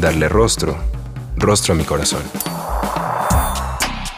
darle 0.00 0.28
rostro, 0.28 0.76
rostro 1.36 1.74
a 1.74 1.76
mi 1.76 1.84
corazón. 1.84 2.22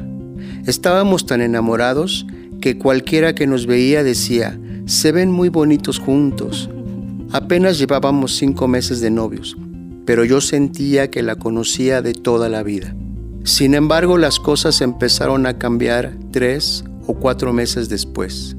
Estábamos 0.67 1.27
tan 1.27 1.41
enamorados 1.41 2.27
que 2.61 2.79
cualquiera 2.79 3.35
que 3.35 3.47
nos 3.47 3.67
veía 3.67 4.03
decía, 4.03 4.59
se 4.87 5.13
ven 5.13 5.31
muy 5.31 5.49
bonitos 5.49 5.99
juntos. 5.99 6.71
Apenas 7.33 7.79
llevábamos 7.79 8.37
cinco 8.37 8.69
meses 8.69 9.01
de 9.01 9.11
novios, 9.11 9.57
pero 10.07 10.25
yo 10.25 10.41
sentía 10.41 11.11
que 11.11 11.23
la 11.23 11.37
conocía 11.37 12.01
de 12.01 12.15
toda 12.15 12.49
la 12.49 12.63
vida. 12.63 12.95
Sin 13.45 13.75
embargo, 13.75 14.17
las 14.17 14.41
cosas 14.41 14.81
empezaron 14.81 15.47
a 15.47 15.59
cambiar 15.59 16.15
tres 16.33 16.83
o 17.07 17.13
cuatro 17.13 17.53
meses 17.53 17.91
después. 17.91 18.57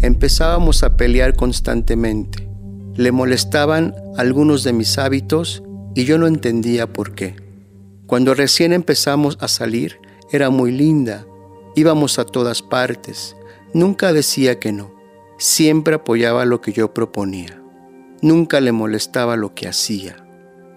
Empezábamos 0.00 0.84
a 0.84 0.96
pelear 0.96 1.34
constantemente. 1.34 2.48
Le 2.94 3.10
molestaban 3.10 3.96
algunos 4.16 4.62
de 4.62 4.72
mis 4.72 4.96
hábitos 4.96 5.64
y 5.96 6.04
yo 6.04 6.18
no 6.18 6.28
entendía 6.28 6.92
por 6.92 7.16
qué. 7.16 7.34
Cuando 8.06 8.32
recién 8.32 8.72
empezamos 8.72 9.38
a 9.40 9.48
salir, 9.48 9.98
era 10.30 10.50
muy 10.50 10.70
linda. 10.70 11.26
Íbamos 11.74 12.20
a 12.20 12.24
todas 12.24 12.62
partes. 12.62 13.34
Nunca 13.74 14.12
decía 14.12 14.60
que 14.60 14.70
no. 14.70 14.94
Siempre 15.38 15.96
apoyaba 15.96 16.44
lo 16.44 16.60
que 16.60 16.72
yo 16.72 16.94
proponía. 16.94 17.60
Nunca 18.22 18.60
le 18.60 18.70
molestaba 18.70 19.36
lo 19.36 19.54
que 19.54 19.66
hacía. 19.66 20.16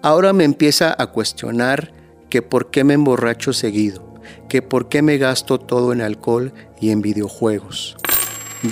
Ahora 0.02 0.32
me 0.32 0.42
empieza 0.42 0.94
a 0.98 1.06
cuestionar 1.06 2.01
que 2.32 2.40
por 2.40 2.70
qué 2.70 2.82
me 2.82 2.94
emborracho 2.94 3.52
seguido, 3.52 4.02
que 4.48 4.62
por 4.62 4.88
qué 4.88 5.02
me 5.02 5.18
gasto 5.18 5.60
todo 5.60 5.92
en 5.92 6.00
alcohol 6.00 6.54
y 6.80 6.88
en 6.88 7.02
videojuegos. 7.02 7.94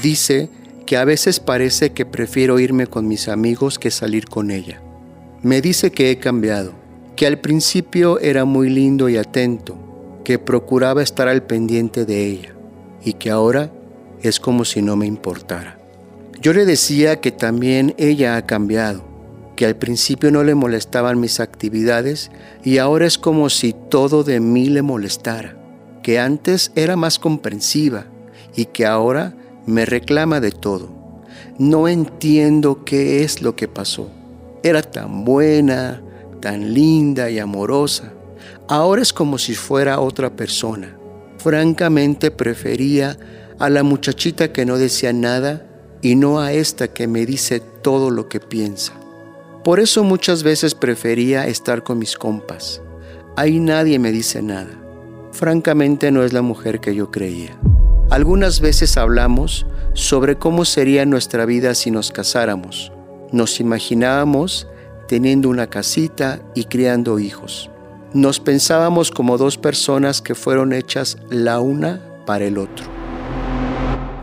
Dice 0.02 0.48
que 0.86 0.96
a 0.96 1.04
veces 1.04 1.40
parece 1.40 1.92
que 1.92 2.06
prefiero 2.06 2.58
irme 2.58 2.86
con 2.86 3.06
mis 3.06 3.28
amigos 3.28 3.78
que 3.78 3.90
salir 3.90 4.24
con 4.24 4.50
ella. 4.50 4.80
Me 5.42 5.60
dice 5.60 5.92
que 5.92 6.10
he 6.10 6.18
cambiado, 6.18 6.72
que 7.16 7.26
al 7.26 7.38
principio 7.38 8.18
era 8.20 8.46
muy 8.46 8.70
lindo 8.70 9.10
y 9.10 9.18
atento, 9.18 9.76
que 10.24 10.38
procuraba 10.38 11.02
estar 11.02 11.28
al 11.28 11.42
pendiente 11.42 12.06
de 12.06 12.28
ella 12.28 12.54
y 13.04 13.12
que 13.12 13.28
ahora 13.28 13.70
es 14.22 14.40
como 14.40 14.64
si 14.64 14.80
no 14.80 14.96
me 14.96 15.04
importara. 15.04 15.78
Yo 16.40 16.54
le 16.54 16.64
decía 16.64 17.20
que 17.20 17.30
también 17.30 17.94
ella 17.98 18.36
ha 18.36 18.46
cambiado, 18.46 19.04
que 19.60 19.66
al 19.66 19.76
principio 19.76 20.30
no 20.30 20.42
le 20.42 20.54
molestaban 20.54 21.20
mis 21.20 21.38
actividades 21.38 22.30
y 22.64 22.78
ahora 22.78 23.06
es 23.06 23.18
como 23.18 23.50
si 23.50 23.74
todo 23.74 24.24
de 24.24 24.40
mí 24.40 24.70
le 24.70 24.80
molestara, 24.80 25.54
que 26.02 26.18
antes 26.18 26.72
era 26.76 26.96
más 26.96 27.18
comprensiva 27.18 28.06
y 28.56 28.64
que 28.64 28.86
ahora 28.86 29.34
me 29.66 29.84
reclama 29.84 30.40
de 30.40 30.50
todo. 30.50 30.88
No 31.58 31.88
entiendo 31.88 32.86
qué 32.86 33.22
es 33.22 33.42
lo 33.42 33.54
que 33.54 33.68
pasó. 33.68 34.08
Era 34.62 34.80
tan 34.80 35.26
buena, 35.26 36.00
tan 36.40 36.72
linda 36.72 37.28
y 37.28 37.38
amorosa. 37.38 38.14
Ahora 38.66 39.02
es 39.02 39.12
como 39.12 39.36
si 39.36 39.54
fuera 39.54 40.00
otra 40.00 40.34
persona. 40.34 40.96
Francamente 41.36 42.30
prefería 42.30 43.18
a 43.58 43.68
la 43.68 43.82
muchachita 43.82 44.54
que 44.54 44.64
no 44.64 44.78
decía 44.78 45.12
nada 45.12 45.66
y 46.00 46.16
no 46.16 46.40
a 46.40 46.54
esta 46.54 46.88
que 46.88 47.06
me 47.06 47.26
dice 47.26 47.60
todo 47.60 48.10
lo 48.10 48.26
que 48.26 48.40
piensa. 48.40 48.94
Por 49.64 49.78
eso 49.78 50.04
muchas 50.04 50.42
veces 50.42 50.74
prefería 50.74 51.46
estar 51.46 51.82
con 51.82 51.98
mis 51.98 52.16
compas. 52.16 52.80
Ahí 53.36 53.60
nadie 53.60 53.98
me 53.98 54.10
dice 54.10 54.40
nada. 54.40 54.70
Francamente 55.32 56.10
no 56.10 56.24
es 56.24 56.32
la 56.32 56.40
mujer 56.40 56.80
que 56.80 56.94
yo 56.94 57.10
creía. 57.10 57.58
Algunas 58.10 58.60
veces 58.60 58.96
hablamos 58.96 59.66
sobre 59.92 60.36
cómo 60.36 60.64
sería 60.64 61.04
nuestra 61.04 61.44
vida 61.44 61.74
si 61.74 61.90
nos 61.90 62.10
casáramos. 62.10 62.90
Nos 63.32 63.60
imaginábamos 63.60 64.66
teniendo 65.08 65.50
una 65.50 65.66
casita 65.68 66.40
y 66.54 66.64
criando 66.64 67.18
hijos. 67.18 67.70
Nos 68.14 68.40
pensábamos 68.40 69.10
como 69.10 69.36
dos 69.36 69.58
personas 69.58 70.22
que 70.22 70.34
fueron 70.34 70.72
hechas 70.72 71.18
la 71.28 71.60
una 71.60 72.00
para 72.24 72.46
el 72.46 72.56
otro. 72.56 72.86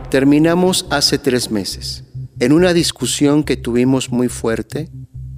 Terminamos 0.10 0.88
hace 0.90 1.20
tres 1.20 1.52
meses. 1.52 2.04
En 2.40 2.54
una 2.54 2.74
discusión 2.74 3.44
que 3.44 3.56
tuvimos 3.56 4.12
muy 4.12 4.30
fuerte, 4.30 4.90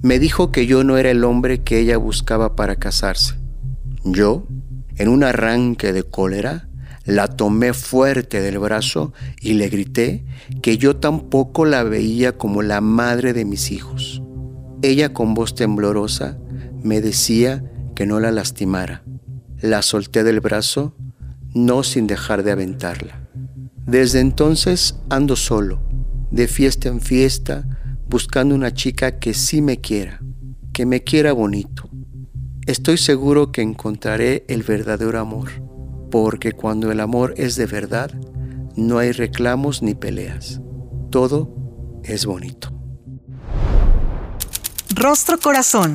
me 0.02 0.18
dijo 0.18 0.50
que 0.50 0.66
yo 0.66 0.84
no 0.84 0.96
era 0.96 1.10
el 1.10 1.24
hombre 1.24 1.62
que 1.62 1.78
ella 1.78 1.98
buscaba 1.98 2.56
para 2.56 2.76
casarse. 2.76 3.34
Yo, 4.04 4.46
en 4.96 5.08
un 5.08 5.24
arranque 5.24 5.92
de 5.92 6.02
cólera, 6.02 6.68
la 7.04 7.28
tomé 7.28 7.72
fuerte 7.72 8.40
del 8.40 8.58
brazo 8.58 9.12
y 9.40 9.54
le 9.54 9.68
grité 9.68 10.24
que 10.62 10.78
yo 10.78 10.96
tampoco 10.96 11.64
la 11.64 11.82
veía 11.82 12.36
como 12.36 12.62
la 12.62 12.80
madre 12.80 13.32
de 13.32 13.44
mis 13.44 13.70
hijos. 13.70 14.22
Ella 14.82 15.12
con 15.12 15.34
voz 15.34 15.54
temblorosa 15.54 16.38
me 16.82 17.00
decía 17.00 17.64
que 17.94 18.06
no 18.06 18.20
la 18.20 18.30
lastimara. 18.30 19.02
La 19.60 19.82
solté 19.82 20.24
del 20.24 20.40
brazo, 20.40 20.94
no 21.54 21.82
sin 21.82 22.06
dejar 22.06 22.42
de 22.42 22.52
aventarla. 22.52 23.28
Desde 23.86 24.20
entonces 24.20 24.96
ando 25.10 25.36
solo, 25.36 25.82
de 26.30 26.48
fiesta 26.48 26.88
en 26.88 27.00
fiesta, 27.00 27.79
buscando 28.10 28.56
una 28.56 28.74
chica 28.74 29.20
que 29.20 29.34
sí 29.34 29.62
me 29.62 29.80
quiera, 29.80 30.20
que 30.72 30.84
me 30.84 31.04
quiera 31.04 31.32
bonito. 31.32 31.88
Estoy 32.66 32.98
seguro 32.98 33.52
que 33.52 33.62
encontraré 33.62 34.44
el 34.48 34.64
verdadero 34.64 35.20
amor, 35.20 35.50
porque 36.10 36.50
cuando 36.50 36.90
el 36.90 36.98
amor 36.98 37.34
es 37.36 37.54
de 37.54 37.66
verdad, 37.66 38.10
no 38.74 38.98
hay 38.98 39.12
reclamos 39.12 39.80
ni 39.82 39.94
peleas. 39.94 40.60
Todo 41.10 41.54
es 42.02 42.26
bonito. 42.26 42.72
Rostro 44.96 45.38
Corazón. 45.38 45.94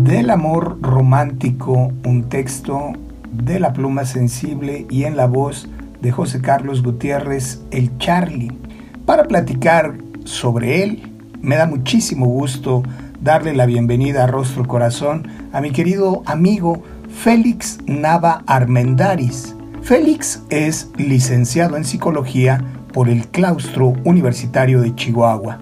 Del 0.00 0.28
amor 0.28 0.82
romántico, 0.82 1.92
un 2.04 2.28
texto 2.28 2.92
de 3.32 3.58
la 3.58 3.72
pluma 3.72 4.04
sensible 4.04 4.86
y 4.90 5.04
en 5.04 5.16
la 5.16 5.26
voz 5.26 5.66
de 6.02 6.12
José 6.12 6.42
Carlos 6.42 6.82
Gutiérrez, 6.82 7.62
el 7.70 7.96
Charlie 7.96 8.59
para 9.10 9.24
platicar 9.24 9.98
sobre 10.22 10.84
él. 10.84 11.02
Me 11.42 11.56
da 11.56 11.66
muchísimo 11.66 12.26
gusto 12.26 12.84
darle 13.20 13.54
la 13.54 13.66
bienvenida 13.66 14.22
a 14.22 14.28
Rostro 14.28 14.64
Corazón 14.68 15.26
a 15.52 15.60
mi 15.60 15.72
querido 15.72 16.22
amigo 16.26 16.84
Félix 17.08 17.80
Nava 17.86 18.44
Armendaris, 18.46 19.56
Félix 19.82 20.44
es 20.48 20.92
licenciado 20.96 21.76
en 21.76 21.84
psicología 21.84 22.62
por 22.92 23.08
el 23.08 23.26
Claustro 23.26 23.94
Universitario 24.04 24.80
de 24.80 24.94
Chihuahua, 24.94 25.58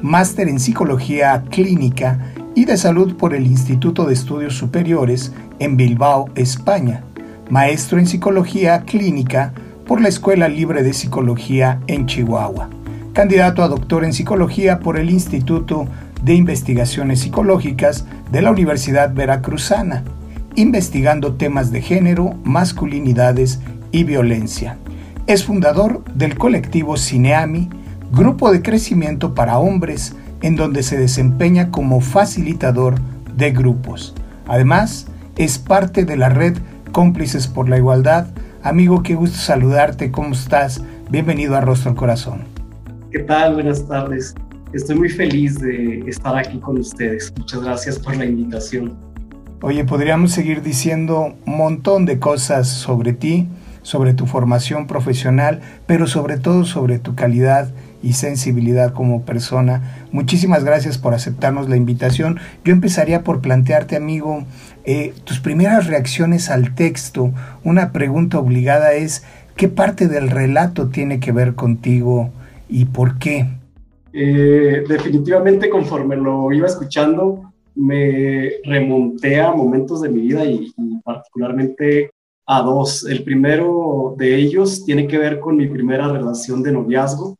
máster 0.00 0.46
en 0.46 0.60
psicología 0.60 1.42
clínica 1.50 2.20
y 2.54 2.66
de 2.66 2.76
salud 2.76 3.16
por 3.16 3.34
el 3.34 3.46
Instituto 3.46 4.04
de 4.04 4.14
Estudios 4.14 4.56
Superiores 4.56 5.32
en 5.58 5.76
Bilbao, 5.76 6.30
España, 6.36 7.02
maestro 7.50 7.98
en 7.98 8.06
psicología 8.06 8.82
clínica 8.82 9.52
por 9.88 10.00
la 10.00 10.08
Escuela 10.08 10.46
Libre 10.46 10.84
de 10.84 10.92
Psicología 10.92 11.80
en 11.88 12.06
Chihuahua, 12.06 12.68
candidato 13.12 13.62
a 13.62 13.68
doctor 13.68 14.04
en 14.04 14.12
psicología 14.12 14.80
por 14.80 14.98
el 14.98 15.10
Instituto 15.10 15.86
de 16.22 16.34
Investigaciones 16.34 17.20
Psicológicas 17.20 18.06
de 18.30 18.42
la 18.42 18.50
Universidad 18.50 19.12
Veracruzana, 19.12 20.04
investigando 20.54 21.34
temas 21.34 21.70
de 21.70 21.82
género, 21.82 22.34
masculinidades 22.44 23.60
y 23.90 24.04
violencia. 24.04 24.76
Es 25.26 25.44
fundador 25.44 26.02
del 26.14 26.36
colectivo 26.38 26.96
Cineami, 26.96 27.68
grupo 28.12 28.50
de 28.50 28.62
crecimiento 28.62 29.34
para 29.34 29.58
hombres, 29.58 30.14
en 30.40 30.56
donde 30.56 30.82
se 30.82 30.98
desempeña 30.98 31.70
como 31.70 32.00
facilitador 32.00 32.96
de 33.36 33.52
grupos. 33.52 34.14
Además, 34.46 35.06
es 35.36 35.58
parte 35.58 36.04
de 36.04 36.16
la 36.16 36.28
red 36.28 36.58
Cómplices 36.92 37.46
por 37.46 37.68
la 37.70 37.78
Igualdad. 37.78 38.26
Amigo, 38.62 39.02
qué 39.02 39.14
gusto 39.14 39.38
saludarte, 39.38 40.10
¿cómo 40.10 40.34
estás? 40.34 40.82
Bienvenido 41.10 41.56
a 41.56 41.62
Rostro 41.62 41.94
Corazón. 41.94 42.51
¿Qué 43.12 43.18
tal? 43.18 43.52
Buenas 43.52 43.86
tardes. 43.86 44.34
Estoy 44.72 44.96
muy 44.96 45.10
feliz 45.10 45.60
de 45.60 45.98
estar 46.06 46.34
aquí 46.34 46.58
con 46.58 46.78
ustedes. 46.78 47.30
Muchas 47.36 47.62
gracias 47.62 47.98
por 47.98 48.16
la 48.16 48.24
invitación. 48.24 48.96
Oye, 49.60 49.84
podríamos 49.84 50.32
seguir 50.32 50.62
diciendo 50.62 51.34
un 51.44 51.56
montón 51.58 52.06
de 52.06 52.18
cosas 52.18 52.68
sobre 52.68 53.12
ti, 53.12 53.48
sobre 53.82 54.14
tu 54.14 54.24
formación 54.24 54.86
profesional, 54.86 55.60
pero 55.86 56.06
sobre 56.06 56.38
todo 56.38 56.64
sobre 56.64 56.98
tu 56.98 57.14
calidad 57.14 57.70
y 58.02 58.14
sensibilidad 58.14 58.94
como 58.94 59.26
persona. 59.26 60.06
Muchísimas 60.10 60.64
gracias 60.64 60.96
por 60.96 61.12
aceptarnos 61.12 61.68
la 61.68 61.76
invitación. 61.76 62.40
Yo 62.64 62.72
empezaría 62.72 63.22
por 63.24 63.42
plantearte, 63.42 63.94
amigo, 63.94 64.46
eh, 64.84 65.12
tus 65.24 65.38
primeras 65.38 65.86
reacciones 65.86 66.48
al 66.48 66.74
texto. 66.74 67.30
Una 67.62 67.92
pregunta 67.92 68.38
obligada 68.38 68.94
es, 68.94 69.22
¿qué 69.54 69.68
parte 69.68 70.08
del 70.08 70.30
relato 70.30 70.88
tiene 70.88 71.20
que 71.20 71.32
ver 71.32 71.54
contigo 71.54 72.32
y 72.72 72.86
por 72.86 73.18
qué? 73.18 73.46
Eh, 74.14 74.84
definitivamente 74.88 75.68
conforme 75.68 76.16
lo 76.16 76.50
iba 76.52 76.66
escuchando, 76.66 77.52
me 77.74 78.52
remonté 78.64 79.40
a 79.40 79.52
momentos 79.52 80.00
de 80.00 80.08
mi 80.08 80.22
vida 80.22 80.44
y, 80.44 80.72
particularmente 81.04 82.10
a 82.46 82.62
dos. 82.62 83.04
El 83.04 83.24
primero 83.24 84.14
de 84.16 84.34
ellos 84.36 84.84
tiene 84.84 85.06
que 85.06 85.18
ver 85.18 85.38
con 85.38 85.56
mi 85.56 85.66
primera 85.66 86.08
relación 86.08 86.62
de 86.62 86.72
noviazgo, 86.72 87.36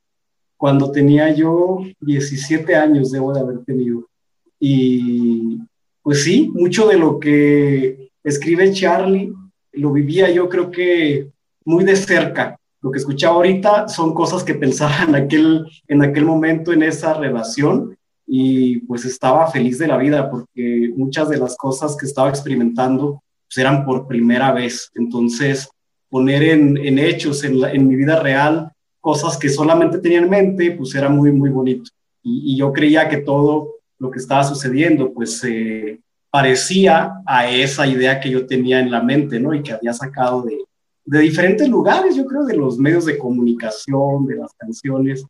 cuando 0.56 0.92
tenía 0.92 1.34
yo 1.34 1.80
17 2.00 2.74
años, 2.76 3.10
debo 3.10 3.32
de 3.32 3.40
haber 3.40 3.64
tenido. 3.64 4.06
Y 4.60 5.58
pues 6.02 6.22
sí, 6.22 6.50
mucho 6.54 6.86
de 6.86 6.98
lo 6.98 7.18
que 7.18 8.10
escribe 8.22 8.72
Charlie 8.72 9.32
lo 9.72 9.92
vivía 9.92 10.30
yo 10.30 10.48
creo 10.48 10.70
que 10.70 11.30
muy 11.64 11.84
de 11.84 11.96
cerca 11.96 12.58
lo 12.82 12.90
que 12.90 12.98
escuchaba 12.98 13.36
ahorita 13.36 13.88
son 13.88 14.12
cosas 14.12 14.42
que 14.42 14.54
pensaba 14.54 15.04
en 15.08 15.14
aquel, 15.14 15.64
en 15.86 16.02
aquel 16.02 16.24
momento, 16.24 16.72
en 16.72 16.82
esa 16.82 17.14
relación, 17.14 17.96
y 18.26 18.78
pues 18.80 19.04
estaba 19.04 19.50
feliz 19.50 19.78
de 19.78 19.86
la 19.86 19.96
vida 19.96 20.30
porque 20.30 20.92
muchas 20.96 21.28
de 21.28 21.38
las 21.38 21.56
cosas 21.56 21.96
que 21.96 22.06
estaba 22.06 22.28
experimentando 22.28 23.22
pues, 23.46 23.58
eran 23.58 23.84
por 23.84 24.06
primera 24.06 24.52
vez. 24.52 24.90
Entonces, 24.94 25.68
poner 26.08 26.42
en, 26.42 26.76
en 26.76 26.98
hechos, 26.98 27.44
en, 27.44 27.62
en, 27.64 27.86
mi 27.86 27.94
vida 27.94 28.20
real, 28.20 28.72
cosas 29.00 29.36
que 29.36 29.48
solamente 29.48 29.98
tenía 29.98 30.18
en 30.18 30.30
mente, 30.30 30.72
pues 30.72 30.94
era 30.94 31.08
muy, 31.08 31.30
muy 31.30 31.50
bonito. 31.50 31.90
Y, 32.22 32.54
y 32.54 32.56
yo 32.56 32.72
creía 32.72 33.08
que 33.08 33.18
todo 33.18 33.76
lo 33.98 34.10
que 34.10 34.18
estaba 34.18 34.42
sucediendo, 34.44 35.12
pues 35.12 35.42
eh, 35.44 36.00
parecía 36.30 37.12
a 37.26 37.48
esa 37.48 37.86
idea 37.86 38.18
que 38.18 38.30
yo 38.30 38.46
tenía 38.46 38.80
en 38.80 38.90
la 38.90 39.02
mente, 39.02 39.38
¿no? 39.38 39.54
Y 39.54 39.62
que 39.62 39.72
había 39.72 39.92
sacado 39.92 40.42
de, 40.42 40.58
de 41.04 41.18
diferentes 41.20 41.68
lugares, 41.68 42.16
yo 42.16 42.24
creo, 42.26 42.44
de 42.44 42.56
los 42.56 42.78
medios 42.78 43.04
de 43.06 43.18
comunicación, 43.18 44.26
de 44.26 44.36
las 44.36 44.52
canciones. 44.54 45.24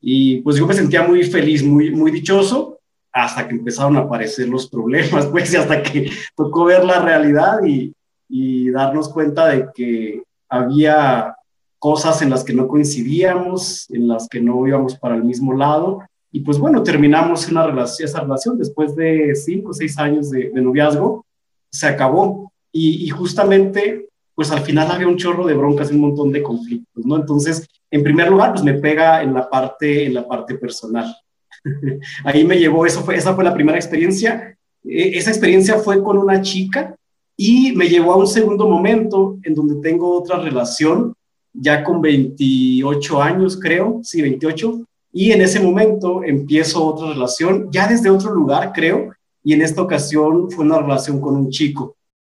Y 0.00 0.40
pues 0.42 0.56
yo 0.56 0.66
me 0.66 0.74
sentía 0.74 1.02
muy 1.02 1.22
feliz, 1.24 1.62
muy, 1.62 1.90
muy 1.90 2.10
dichoso, 2.10 2.78
hasta 3.12 3.48
que 3.48 3.54
empezaron 3.54 3.96
a 3.96 4.00
aparecer 4.00 4.48
los 4.48 4.68
problemas, 4.68 5.26
pues, 5.30 5.52
y 5.52 5.56
hasta 5.56 5.82
que 5.82 6.10
tocó 6.36 6.64
ver 6.64 6.84
la 6.84 7.00
realidad 7.00 7.64
y, 7.64 7.92
y 8.28 8.70
darnos 8.70 9.08
cuenta 9.08 9.48
de 9.48 9.68
que 9.74 10.22
había 10.48 11.34
cosas 11.78 12.22
en 12.22 12.30
las 12.30 12.44
que 12.44 12.52
no 12.52 12.68
coincidíamos, 12.68 13.88
en 13.90 14.08
las 14.08 14.28
que 14.28 14.40
no 14.40 14.66
íbamos 14.66 14.96
para 14.96 15.16
el 15.16 15.24
mismo 15.24 15.54
lado. 15.54 16.00
Y 16.30 16.40
pues 16.40 16.58
bueno, 16.58 16.82
terminamos 16.82 17.48
una 17.48 17.66
relación, 17.66 18.08
esa 18.08 18.20
relación 18.20 18.58
después 18.58 18.94
de 18.96 19.34
cinco 19.34 19.70
o 19.70 19.74
seis 19.74 19.98
años 19.98 20.30
de, 20.30 20.50
noviazgo, 20.54 21.24
se 21.70 21.86
acabó. 21.86 22.52
Y, 22.70 23.08
justamente 23.08 24.07
pues 24.38 24.52
al 24.52 24.60
final 24.60 24.88
había 24.88 25.08
un 25.08 25.16
chorro 25.16 25.48
de 25.48 25.54
broncas 25.54 25.90
y 25.90 25.96
un 25.96 26.00
montón 26.02 26.30
de 26.30 26.44
conflictos, 26.44 27.04
¿no? 27.04 27.16
Entonces, 27.16 27.66
en 27.90 28.04
primer 28.04 28.30
lugar, 28.30 28.52
pues 28.52 28.62
me 28.62 28.74
pega 28.74 29.20
en 29.20 29.34
la 29.34 29.50
parte, 29.50 30.06
en 30.06 30.14
la 30.14 30.28
parte 30.28 30.54
personal. 30.54 31.12
Ahí 32.24 32.44
me 32.44 32.56
llevó, 32.56 32.86
eso 32.86 33.02
fue, 33.02 33.16
esa 33.16 33.34
fue 33.34 33.42
la 33.42 33.52
primera 33.52 33.76
experiencia. 33.76 34.56
E, 34.84 35.18
esa 35.18 35.30
experiencia 35.30 35.78
fue 35.78 36.00
con 36.04 36.18
una 36.18 36.40
chica 36.40 36.94
y 37.36 37.72
me 37.72 37.88
llevó 37.88 38.12
a 38.12 38.18
un 38.18 38.28
segundo 38.28 38.68
momento 38.68 39.38
en 39.42 39.56
donde 39.56 39.82
tengo 39.82 40.16
otra 40.16 40.38
relación, 40.38 41.14
ya 41.52 41.82
con 41.82 42.00
28 42.00 43.20
años, 43.20 43.58
creo, 43.60 43.98
sí, 44.04 44.22
28, 44.22 44.86
y 45.14 45.32
en 45.32 45.42
ese 45.42 45.58
momento 45.58 46.22
empiezo 46.22 46.86
otra 46.86 47.08
relación, 47.08 47.72
ya 47.72 47.88
desde 47.88 48.08
otro 48.08 48.32
lugar, 48.32 48.70
creo, 48.72 49.10
y 49.42 49.54
en 49.54 49.62
esta 49.62 49.82
ocasión 49.82 50.48
fue 50.48 50.64
una 50.64 50.78
relación 50.78 51.20
con 51.20 51.34
un 51.34 51.50
chico 51.50 51.97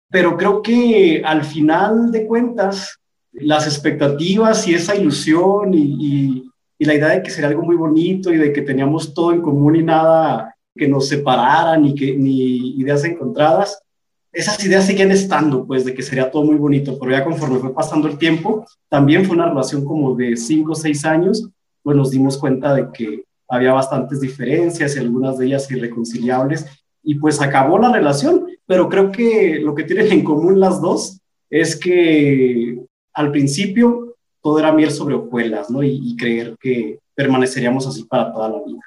pero 0.09 0.37
creo 0.37 0.61
que 0.61 1.21
al 1.23 1.43
final 1.43 2.11
de 2.11 2.25
cuentas, 2.25 2.97
las 3.31 3.67
expectativas 3.67 4.67
y 4.67 4.73
esa 4.73 4.95
ilusión 4.95 5.73
y, 5.73 6.45
la 6.79 6.93
idea 6.93 7.09
de 7.09 7.21
que 7.21 7.29
sería 7.29 7.49
algo 7.49 7.63
muy 7.63 7.75
bonito 7.75 8.31
y 8.31 8.37
de 8.37 8.53
que 8.53 8.61
teníamos 8.61 9.13
todo 9.13 9.33
en 9.33 9.41
común 9.41 9.75
y 9.75 9.83
nada 9.83 10.55
que 10.73 10.87
nos 10.87 11.09
separara 11.09 11.77
ni, 11.77 11.93
que, 11.93 12.15
ni 12.15 12.79
ideas 12.79 13.03
encontradas, 13.03 13.83
esas 14.31 14.63
ideas 14.63 14.85
seguían 14.85 15.11
estando, 15.11 15.65
pues, 15.65 15.83
de 15.83 15.93
que 15.93 16.01
sería 16.01 16.31
todo 16.31 16.43
muy 16.43 16.55
bonito, 16.55 16.97
pero 16.97 17.11
ya 17.11 17.23
conforme 17.23 17.59
fue 17.59 17.73
pasando 17.73 18.07
el 18.07 18.17
tiempo, 18.17 18.65
también 18.87 19.25
fue 19.25 19.35
una 19.35 19.49
relación 19.49 19.83
como 19.83 20.15
de 20.15 20.37
cinco 20.37 20.71
o 20.71 20.75
seis 20.75 21.03
años, 21.03 21.49
pues 21.83 21.97
nos 21.97 22.11
dimos 22.11 22.37
cuenta 22.37 22.73
de 22.73 22.87
que 22.93 23.23
había 23.49 23.73
bastantes 23.73 24.21
diferencias 24.21 24.95
y 24.95 24.99
algunas 24.99 25.37
de 25.37 25.47
ellas 25.47 25.69
irreconciliables, 25.71 26.65
y 27.09 27.15
pues 27.15 27.41
acabó 27.41 27.79
la 27.79 27.91
relación 27.91 28.45
pero 28.69 28.87
creo 28.87 29.11
que 29.11 29.57
lo 29.59 29.73
que 29.73 29.83
tienen 29.83 30.11
en 30.11 30.23
común 30.23 30.59
las 30.59 30.79
dos 30.79 31.19
es 31.49 31.75
que 31.75 32.79
al 33.15 33.31
principio 33.31 34.13
todo 34.43 34.59
era 34.59 34.71
miel 34.71 34.91
sobre 34.91 35.15
hojuelas, 35.15 35.71
¿no? 35.71 35.81
Y, 35.81 35.99
y, 36.03 36.15
creer 36.15 36.55
que 36.61 36.99
permaneceríamos 37.15 37.87
así 37.87 38.03
para 38.03 38.31
toda 38.31 38.49
la 38.49 38.57
vida. 38.63 38.81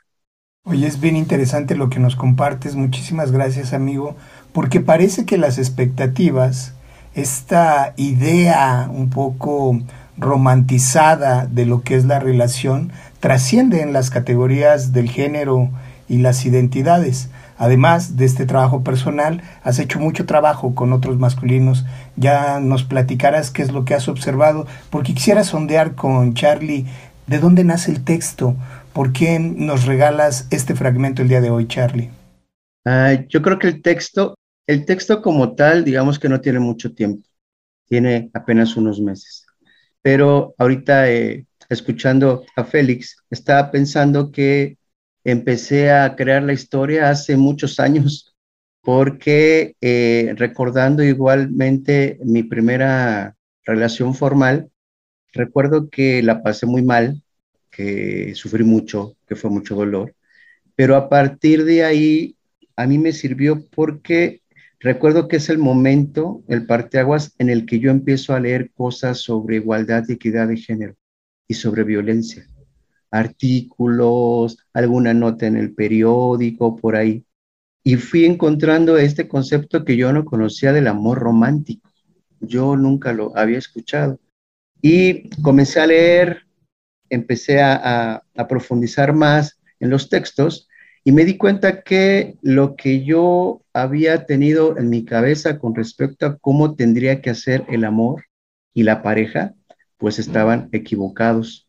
Oye, 0.65 0.87
es 0.87 1.01
bien 1.01 1.17
interesante 1.17 1.75
lo 1.75 1.91
que 1.91 1.99
nos 1.99 2.15
compartes. 2.15 2.77
Muchísimas 2.77 3.33
gracias, 3.33 3.73
amigo, 3.73 4.15
porque 4.53 4.79
parece 4.79 5.27
que 5.27 5.37
las 5.37 5.59
expectativas, 5.59 6.75
esta 7.17 7.93
idea 7.97 8.89
un 8.89 9.11
poco 9.11 9.81
romantizada 10.17 11.47
de 11.47 11.67
lo 11.67 11.83
que 11.83 11.97
es 11.97 12.05
la 12.05 12.21
relación, 12.21 12.93
trasciende 13.19 13.81
en 13.81 13.93
las 13.93 14.11
categorías 14.11 14.93
del 14.93 15.11
género 15.11 15.71
y 16.09 16.19
las 16.19 16.47
identidades. 16.47 17.31
Además 17.63 18.17
de 18.17 18.25
este 18.25 18.45
trabajo 18.45 18.83
personal, 18.83 19.41
has 19.63 19.79
hecho 19.79 20.01
mucho 20.01 20.27
trabajo 20.27 20.75
con 20.75 20.93
otros 20.93 21.17
masculinos. 21.19 21.85
Ya 22.17 22.59
nos 22.59 22.83
platicarás 22.83 23.53
qué 23.53 23.63
es 23.63 23.71
lo 23.71 23.85
que 23.85 23.95
has 23.95 24.09
observado, 24.09 24.67
porque 24.91 25.15
quisiera 25.15 25.45
sondear 25.45 25.95
con 25.95 26.35
Charlie 26.35 26.87
de 27.29 27.39
dónde 27.39 27.63
nace 27.63 27.93
el 27.93 28.03
texto. 28.03 28.57
¿Por 28.93 29.13
qué 29.13 29.39
nos 29.39 29.87
regalas 29.87 30.49
este 30.51 30.75
fragmento 30.75 31.23
el 31.23 31.29
día 31.29 31.41
de 31.41 31.51
hoy, 31.51 31.69
Charlie? 31.69 32.11
Uh, 32.85 33.29
yo 33.29 33.41
creo 33.43 33.61
que 33.61 33.69
el 33.69 33.81
texto, 33.81 34.35
el 34.67 34.85
texto 34.85 35.23
como 35.23 35.55
tal, 35.55 35.85
digamos 35.85 36.19
que 36.19 36.29
no 36.29 36.41
tiene 36.41 36.59
mucho 36.59 36.93
tiempo, 36.93 37.29
tiene 37.87 38.29
apenas 38.35 38.77
unos 38.77 39.01
meses. 39.01 39.47
Pero 40.03 40.53
ahorita, 40.59 41.09
eh, 41.09 41.47
escuchando 41.69 42.45
a 42.57 42.65
Félix, 42.65 43.19
estaba 43.31 43.71
pensando 43.71 44.33
que 44.33 44.79
empecé 45.25 45.91
a 45.91 46.15
crear 46.17 46.43
la 46.43 46.53
historia 46.53 47.11
hace 47.11 47.37
muchos 47.37 47.81
años 47.81 48.35
porque 48.83 49.77
eh, 49.81 50.35
recordando 50.37 51.03
igualmente 51.03 52.19
mi 52.25 52.43
primera 52.43 53.37
relación 53.65 54.15
formal, 54.15 54.71
recuerdo 55.33 55.89
que 55.89 56.23
la 56.23 56.43
pasé 56.43 56.67
muy 56.67 56.83
mal, 56.83 57.23
que 57.71 58.35
sufrí 58.35 58.65
mucho, 58.65 59.17
que 59.27 59.37
fue 59.37 59.51
mucho 59.51 59.77
dolor, 59.77 60.15
pero 60.75 60.97
a 60.97 61.09
partir 61.09 61.65
de 61.65 61.85
ahí 61.85 62.37
a 62.77 62.87
mí 62.87 62.99
me 62.99 63.13
sirvió 63.13 63.65
porque 63.69 64.43
Recuerdo 64.83 65.29
que 65.29 65.37
es 65.37 65.49
el 65.49 65.59
momento, 65.59 66.43
el 66.49 66.67
parteaguas, 66.67 67.37
en 67.39 67.51
el 67.51 67.67
que 67.67 67.79
yo 67.79 67.93
empiezo 67.93 68.35
a 68.35 68.41
leer 68.41 68.73
cosas 68.73 69.19
sobre 69.19 69.57
igualdad 69.57 70.03
y 70.09 70.15
equidad 70.15 70.49
de 70.49 70.57
género 70.57 70.97
y 71.47 71.55
sobre 71.55 71.85
violencia. 71.85 72.49
Artículos, 73.13 74.59
alguna 74.73 75.15
nota 75.15 75.47
en 75.47 75.57
el 75.57 75.73
periódico, 75.73 76.77
por 76.77 76.97
ahí. 76.97 77.25
Y 77.85 77.97
fui 77.97 78.25
encontrando 78.25 78.99
este 78.99 79.29
concepto 79.29 79.85
que 79.85 79.97
yo 79.97 80.13
no 80.13 80.25
conocía 80.25 80.73
del 80.73 80.89
amor 80.89 81.21
romántico. 81.21 81.89
Yo 82.41 82.77
nunca 82.77 83.13
lo 83.13 83.37
había 83.37 83.59
escuchado. 83.59 84.19
Y 84.81 85.31
comencé 85.43 85.79
a 85.79 85.87
leer, 85.87 86.47
empecé 87.09 87.61
a, 87.61 88.25
a 88.35 88.49
profundizar 88.49 89.13
más 89.13 89.61
en 89.79 89.91
los 89.91 90.09
textos 90.09 90.69
y 91.05 91.13
me 91.13 91.25
di 91.25 91.37
cuenta 91.37 91.83
que 91.83 92.37
lo 92.43 92.77
que 92.77 93.05
yo 93.05 93.63
había 93.73 94.27
tenido 94.27 94.79
en 94.79 94.89
mi 94.89 95.05
cabeza 95.05 95.59
con 95.59 95.75
respecto 95.75 96.27
a 96.27 96.39
cómo 96.39 96.77
tendría 96.77 97.21
que 97.21 97.31
hacer 97.31 97.65
el 97.69 97.85
amor 97.85 98.27
y 98.73 98.85
la 98.85 99.03
pareja, 99.03 99.55
pues 99.99 100.19
estaban 100.19 100.69
equivocados, 100.73 101.69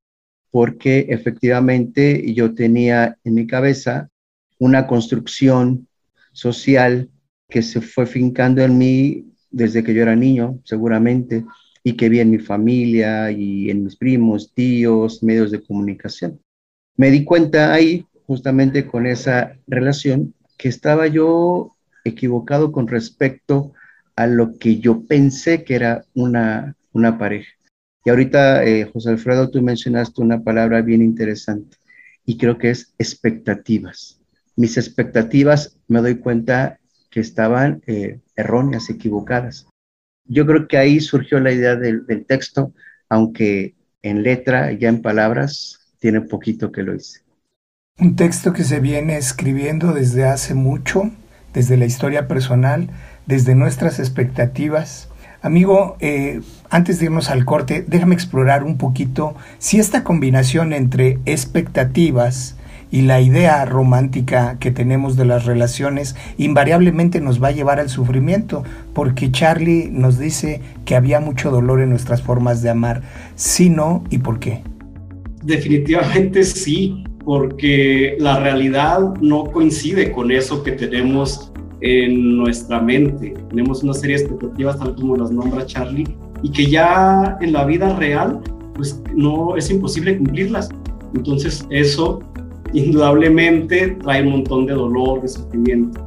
porque 0.53 1.07
efectivamente 1.09 2.31
yo 2.31 2.53
tenía 2.53 3.17
en 3.23 3.33
mi 3.33 3.47
cabeza 3.47 4.11
una 4.59 4.85
construcción 4.85 5.87
social 6.31 7.09
que 7.49 7.63
se 7.63 7.81
fue 7.81 8.05
fincando 8.05 8.61
en 8.61 8.77
mí 8.77 9.25
desde 9.49 9.83
que 9.83 9.95
yo 9.95 10.03
era 10.03 10.15
niño, 10.15 10.59
seguramente, 10.63 11.43
y 11.83 11.93
que 11.93 12.07
vi 12.07 12.19
en 12.19 12.29
mi 12.29 12.37
familia 12.37 13.31
y 13.31 13.71
en 13.71 13.83
mis 13.83 13.95
primos, 13.95 14.53
tíos, 14.53 15.23
medios 15.23 15.49
de 15.49 15.63
comunicación. 15.63 16.39
Me 16.97 17.09
di 17.09 17.23
cuenta 17.23 17.73
ahí 17.73 18.05
justamente 18.27 18.85
con 18.85 19.07
esa 19.07 19.57
relación 19.65 20.35
que 20.55 20.69
estaba 20.69 21.07
yo 21.07 21.75
equivocado 22.03 22.71
con 22.71 22.87
respecto 22.87 23.73
a 24.15 24.27
lo 24.27 24.59
que 24.59 24.77
yo 24.77 25.03
pensé 25.07 25.63
que 25.63 25.73
era 25.73 26.05
una, 26.13 26.75
una 26.91 27.17
pareja. 27.17 27.49
Y 28.05 28.09
ahorita, 28.09 28.63
eh, 28.65 28.89
José 28.91 29.09
Alfredo, 29.09 29.49
tú 29.49 29.61
mencionaste 29.61 30.21
una 30.21 30.43
palabra 30.43 30.81
bien 30.81 31.01
interesante 31.01 31.77
y 32.25 32.37
creo 32.37 32.57
que 32.57 32.69
es 32.69 32.93
expectativas. 32.97 34.19
Mis 34.55 34.77
expectativas 34.77 35.77
me 35.87 36.01
doy 36.01 36.15
cuenta 36.15 36.79
que 37.09 37.19
estaban 37.19 37.81
eh, 37.87 38.19
erróneas, 38.35 38.89
equivocadas. 38.89 39.67
Yo 40.25 40.45
creo 40.45 40.67
que 40.67 40.77
ahí 40.77 40.99
surgió 40.99 41.39
la 41.39 41.51
idea 41.51 41.75
del, 41.75 42.05
del 42.05 42.25
texto, 42.25 42.73
aunque 43.09 43.75
en 44.01 44.23
letra, 44.23 44.71
ya 44.73 44.89
en 44.89 45.01
palabras, 45.01 45.79
tiene 45.99 46.21
poquito 46.21 46.71
que 46.71 46.83
lo 46.83 46.95
hice. 46.95 47.21
Un 47.99 48.15
texto 48.15 48.53
que 48.53 48.63
se 48.63 48.79
viene 48.79 49.17
escribiendo 49.17 49.93
desde 49.93 50.25
hace 50.25 50.53
mucho, 50.53 51.11
desde 51.53 51.77
la 51.77 51.85
historia 51.85 52.27
personal, 52.27 52.89
desde 53.25 53.55
nuestras 53.55 53.99
expectativas. 53.99 55.09
Amigo, 55.43 55.97
eh, 55.99 56.39
antes 56.69 56.99
de 56.99 57.05
irnos 57.07 57.29
al 57.29 57.43
corte, 57.43 57.83
déjame 57.85 58.15
explorar 58.15 58.63
un 58.63 58.77
poquito 58.77 59.35
si 59.57 59.77
esta 59.77 60.05
combinación 60.05 60.71
entre 60.71 61.19
expectativas 61.25 62.55
y 62.91 63.01
la 63.01 63.19
idea 63.19 63.65
romántica 63.65 64.55
que 64.61 64.71
tenemos 64.71 65.17
de 65.17 65.25
las 65.25 65.43
relaciones 65.43 66.15
invariablemente 66.37 67.19
nos 67.19 67.43
va 67.43 67.49
a 67.49 67.51
llevar 67.51 67.81
al 67.81 67.89
sufrimiento, 67.89 68.63
porque 68.93 69.31
Charlie 69.31 69.89
nos 69.91 70.17
dice 70.17 70.61
que 70.85 70.95
había 70.95 71.19
mucho 71.19 71.51
dolor 71.51 71.81
en 71.81 71.89
nuestras 71.89 72.21
formas 72.21 72.61
de 72.61 72.69
amar. 72.69 73.01
Si 73.35 73.69
no, 73.69 74.05
¿y 74.09 74.19
por 74.19 74.39
qué? 74.39 74.63
Definitivamente 75.41 76.45
sí 76.45 77.03
porque 77.25 78.15
la 78.17 78.39
realidad 78.39 79.15
no 79.19 79.43
coincide 79.43 80.09
con 80.09 80.31
eso 80.31 80.63
que 80.63 80.71
tenemos 80.71 81.52
en 81.83 82.37
nuestra 82.37 82.81
mente. 82.81 83.33
Tenemos 83.49 83.83
una 83.83 83.93
serie 83.93 84.17
de 84.17 84.23
expectativas, 84.23 84.79
tal 84.79 84.95
como 84.95 85.17
las 85.17 85.31
nombra 85.31 85.65
Charlie, 85.65 86.07
y 86.41 86.49
que 86.49 86.65
ya 86.65 87.37
en 87.41 87.53
la 87.53 87.65
vida 87.65 87.95
real, 87.97 88.39
pues 88.73 89.01
no 89.13 89.55
es 89.55 89.69
imposible 89.69 90.17
cumplirlas. 90.17 90.69
Entonces 91.13 91.65
eso 91.69 92.21
indudablemente 92.71 93.97
trae 94.01 94.23
un 94.23 94.31
montón 94.31 94.65
de 94.65 94.73
dolor, 94.73 95.21
de 95.21 95.27
sufrimiento. 95.27 96.01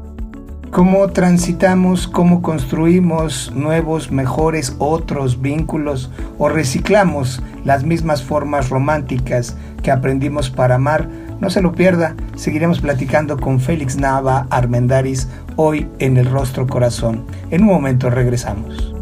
¿Cómo 0.70 1.08
transitamos, 1.08 2.08
cómo 2.08 2.42
construimos 2.42 3.52
nuevos, 3.54 4.10
mejores, 4.10 4.74
otros 4.78 5.40
vínculos 5.40 6.10
o 6.38 6.48
reciclamos 6.48 7.40
las 7.64 7.84
mismas 7.84 8.22
formas 8.22 8.68
románticas 8.68 9.56
que 9.82 9.90
aprendimos 9.90 10.50
para 10.50 10.74
amar? 10.74 11.08
No 11.40 11.50
se 11.50 11.60
lo 11.60 11.72
pierda, 11.72 12.14
seguiremos 12.34 12.80
platicando 12.80 13.36
con 13.38 13.60
Félix 13.60 13.96
Nava 13.96 14.46
Armendaris 14.50 15.28
hoy 15.56 15.88
en 15.98 16.16
El 16.16 16.26
Rostro 16.26 16.66
Corazón. 16.66 17.26
En 17.50 17.62
un 17.62 17.68
momento 17.68 18.10
regresamos. 18.10 18.94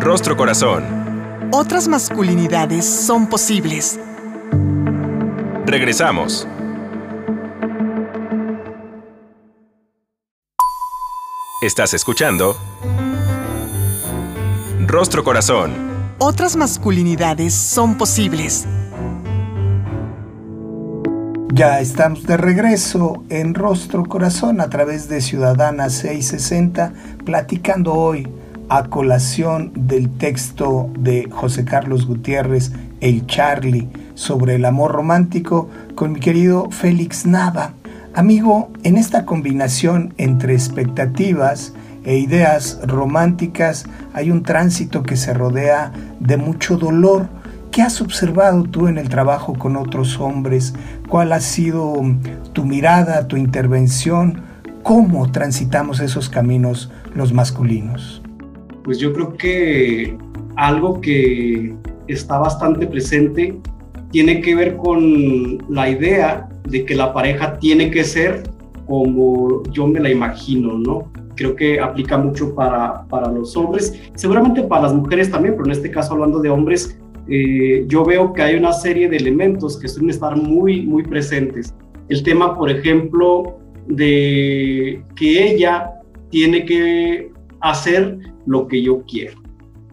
Rostro 0.00 0.36
Corazón. 0.36 0.84
Otras 1.52 1.86
masculinidades 1.86 2.84
son 2.84 3.28
posibles. 3.28 4.00
Regresamos. 5.66 6.48
Estás 11.62 11.94
escuchando 11.94 12.56
Rostro 14.86 15.22
Corazón. 15.22 15.91
Otras 16.24 16.54
masculinidades 16.54 17.52
son 17.52 17.98
posibles. 17.98 18.64
Ya 21.52 21.80
estamos 21.80 22.22
de 22.28 22.36
regreso 22.36 23.24
en 23.28 23.54
Rostro 23.54 24.04
Corazón 24.04 24.60
a 24.60 24.70
través 24.70 25.08
de 25.08 25.20
Ciudadana 25.20 25.90
660, 25.90 26.92
platicando 27.24 27.94
hoy 27.94 28.28
a 28.68 28.84
colación 28.84 29.72
del 29.74 30.10
texto 30.10 30.88
de 30.96 31.28
José 31.28 31.64
Carlos 31.64 32.06
Gutiérrez, 32.06 32.70
El 33.00 33.26
Charlie, 33.26 33.88
sobre 34.14 34.54
el 34.54 34.64
amor 34.64 34.92
romántico, 34.92 35.70
con 35.96 36.12
mi 36.12 36.20
querido 36.20 36.70
Félix 36.70 37.26
Nava. 37.26 37.74
Amigo, 38.14 38.70
en 38.84 38.96
esta 38.96 39.24
combinación 39.26 40.14
entre 40.18 40.54
expectativas 40.54 41.72
e 42.04 42.18
ideas 42.18 42.80
románticas 42.84 43.86
hay 44.12 44.30
un 44.30 44.42
tránsito 44.42 45.02
que 45.02 45.16
se 45.16 45.32
rodea 45.34 45.92
de 46.20 46.36
mucho 46.36 46.76
dolor. 46.76 47.28
¿Qué 47.70 47.82
has 47.82 48.00
observado 48.00 48.64
tú 48.64 48.88
en 48.88 48.98
el 48.98 49.08
trabajo 49.08 49.54
con 49.54 49.76
otros 49.76 50.20
hombres? 50.20 50.74
¿Cuál 51.08 51.32
ha 51.32 51.40
sido 51.40 51.94
tu 52.52 52.64
mirada, 52.64 53.28
tu 53.28 53.36
intervención? 53.36 54.42
¿Cómo 54.82 55.30
transitamos 55.30 56.00
esos 56.00 56.28
caminos 56.28 56.90
los 57.14 57.32
masculinos? 57.32 58.22
Pues 58.84 58.98
yo 58.98 59.12
creo 59.12 59.34
que 59.34 60.16
algo 60.56 61.00
que 61.00 61.74
está 62.08 62.38
bastante 62.38 62.86
presente 62.86 63.56
tiene 64.10 64.40
que 64.40 64.54
ver 64.54 64.76
con 64.76 65.64
la 65.72 65.88
idea 65.88 66.48
de 66.68 66.84
que 66.84 66.94
la 66.94 67.14
pareja 67.14 67.58
tiene 67.58 67.90
que 67.90 68.04
ser 68.04 68.42
como 68.86 69.62
yo 69.70 69.86
me 69.86 70.00
la 70.00 70.10
imagino, 70.10 70.78
¿no? 70.78 71.10
Creo 71.36 71.56
que 71.56 71.80
aplica 71.80 72.18
mucho 72.18 72.54
para, 72.54 73.06
para 73.08 73.30
los 73.30 73.56
hombres, 73.56 74.00
seguramente 74.14 74.62
para 74.62 74.82
las 74.82 74.94
mujeres 74.94 75.30
también, 75.30 75.54
pero 75.54 75.66
en 75.66 75.72
este 75.72 75.90
caso 75.90 76.12
hablando 76.12 76.40
de 76.40 76.50
hombres, 76.50 76.98
eh, 77.28 77.84
yo 77.88 78.04
veo 78.04 78.32
que 78.32 78.42
hay 78.42 78.56
una 78.56 78.72
serie 78.72 79.08
de 79.08 79.16
elementos 79.16 79.78
que 79.78 79.88
suelen 79.88 80.10
estar 80.10 80.36
muy, 80.36 80.82
muy 80.82 81.02
presentes. 81.02 81.74
El 82.08 82.22
tema, 82.22 82.56
por 82.56 82.70
ejemplo, 82.70 83.58
de 83.86 85.02
que 85.16 85.52
ella 85.52 85.90
tiene 86.30 86.64
que 86.64 87.30
hacer 87.60 88.18
lo 88.46 88.66
que 88.66 88.82
yo 88.82 89.02
quiero. 89.06 89.40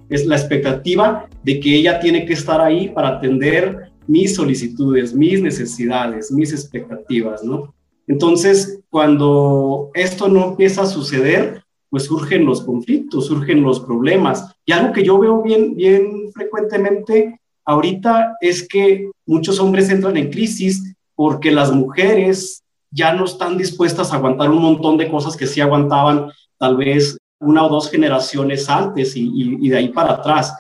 Es 0.10 0.25
la 0.25 0.36
expectativa 0.36 1.27
de 1.43 1.60
que 1.60 1.75
ella 1.75 2.00
tiene 2.00 2.25
que 2.25 2.34
estar 2.34 2.60
ahí 2.60 2.89
para 2.89 3.10
atender 3.10 3.91
mis 4.08 4.36
solicitudes, 4.36 5.13
mis 5.13 5.39
necesidades, 5.41 6.31
mis 6.31 6.51
expectativas, 6.51 7.43
¿no? 7.43 7.75
Entonces, 8.10 8.82
cuando 8.89 9.92
esto 9.94 10.28
no 10.28 10.50
empieza 10.50 10.82
a 10.82 10.88
suceder, 10.88 11.63
pues 11.92 12.06
surgen 12.06 12.44
los 12.44 12.62
conflictos, 12.62 13.28
surgen 13.28 13.62
los 13.62 13.80
problemas. 13.80 14.51
Y 14.66 14.72
algo 14.72 14.92
que 14.92 15.04
yo 15.04 15.20
veo 15.20 15.44
bien, 15.44 15.75
bien 15.75 16.32
frecuentemente 16.34 17.39
ahorita 17.66 18.36
es 18.42 18.68
que 18.68 19.12
muchos 19.28 19.60
hombres 19.60 19.92
entran 19.92 20.18
en 20.18 20.32
crisis 20.32 20.96
porque 21.13 21.51
las 21.51 21.72
mujeres 21.72 22.63
ya 22.89 23.13
no 23.13 23.25
están 23.25 23.60
dispuestas 23.60 24.12
a 24.12 24.16
aguantar 24.16 24.50
un 24.50 24.63
montón 24.63 24.98
de 24.98 25.10
cosas 25.10 25.38
que 25.38 25.46
sí 25.46 25.62
aguantaban 25.62 26.32
tal 26.58 26.78
vez 26.78 27.16
una 27.39 27.63
o 27.63 27.70
dos 27.70 27.92
generaciones 27.92 28.68
antes 28.72 29.16
y, 29.16 29.30
y 29.36 29.70
de 29.70 29.78
ahí 29.78 29.89
para 29.89 30.13
atrás. 30.13 30.58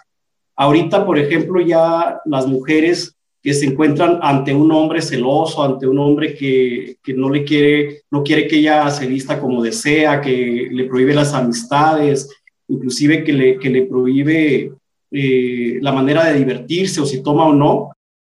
Ahorita, 0.55 1.03
por 1.03 1.17
ejemplo, 1.17 1.59
ya 1.61 2.21
las 2.25 2.45
mujeres 2.45 3.15
que 3.41 3.53
se 3.53 3.65
encuentran 3.65 4.19
ante 4.21 4.53
un 4.53 4.71
hombre 4.71 5.01
celoso, 5.01 5.63
ante 5.63 5.87
un 5.87 5.97
hombre 5.99 6.35
que, 6.35 6.97
que, 7.01 7.13
no 7.13 7.29
le 7.29 7.43
quiere, 7.43 8.03
no 8.11 8.21
quiere 8.21 8.47
que 8.47 8.57
ella 8.57 8.89
se 8.89 9.07
vista 9.07 9.39
como 9.39 9.63
desea, 9.63 10.19
que 10.19 10.67
le 10.71 10.83
prohíbe 10.85 11.13
las 11.13 11.33
amistades, 11.33 12.29
inclusive 12.67 13.23
que 13.23 13.33
le, 13.33 13.59
que 13.59 13.69
le 13.69 13.83
prohíbe 13.83 14.73
eh, 15.11 15.79
la 15.81 15.91
manera 15.91 16.25
de 16.25 16.37
divertirse 16.37 16.99
o 16.99 17.05
si 17.05 17.23
toma 17.23 17.47
o 17.47 17.53
no. 17.53 17.91